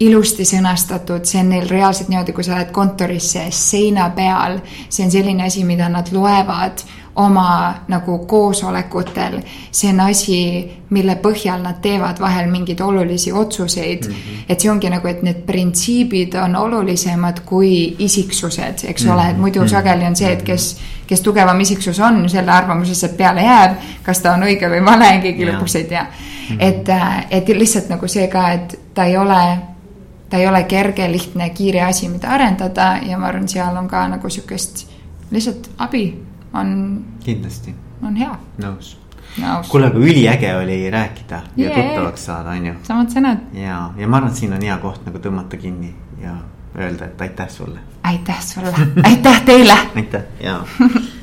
[0.00, 5.10] ilusti sõnastatud, see on neil reaalselt niimoodi, kui sa lähed kontorisse seina peal, see on
[5.10, 6.82] selline asi, mida nad loevad
[7.18, 9.40] oma nagu koosolekutel.
[9.72, 10.40] see on asi,
[10.90, 14.12] mille põhjal nad teevad vahel mingeid olulisi otsuseid mm.
[14.12, 14.44] -hmm.
[14.48, 19.14] et see ongi nagu, et need printsiibid on olulisemad kui isiksused, eks mm -hmm.
[19.14, 19.68] ole, et muidu mhm.
[19.68, 23.72] sageli on see, et kes, kes tugevam isiksus on, selle arvamuse sealt peale jääb.
[24.02, 25.54] kas ta on õige või vale, keegi yeah.
[25.54, 26.56] lõpuks ei tea mm.
[26.56, 26.56] -hmm.
[26.60, 29.58] et, äh, et lihtsalt nagu see ka, et ta ei ole
[30.30, 34.08] ta ei ole kerge, lihtne, kiire asi, mida arendada ja ma arvan, seal on ka
[34.08, 34.86] nagu sihukest
[35.30, 37.04] lihtsalt abi on.
[37.24, 37.74] kindlasti.
[38.02, 38.32] on hea.
[38.62, 38.96] nõus
[39.68, 41.76] kuule, aga üliäge oli rääkida yeah.
[41.78, 42.74] ja tuttavaks saada, on ju.
[42.82, 43.44] samad sõnad.
[43.52, 45.92] ja, ja ma arvan, et siin on hea koht nagu tõmmata kinni
[46.22, 46.34] ja
[46.78, 47.80] öelda, et aitäh sulle.
[48.02, 48.74] aitäh sulle,
[49.04, 50.60] aitäh teile aitäh ja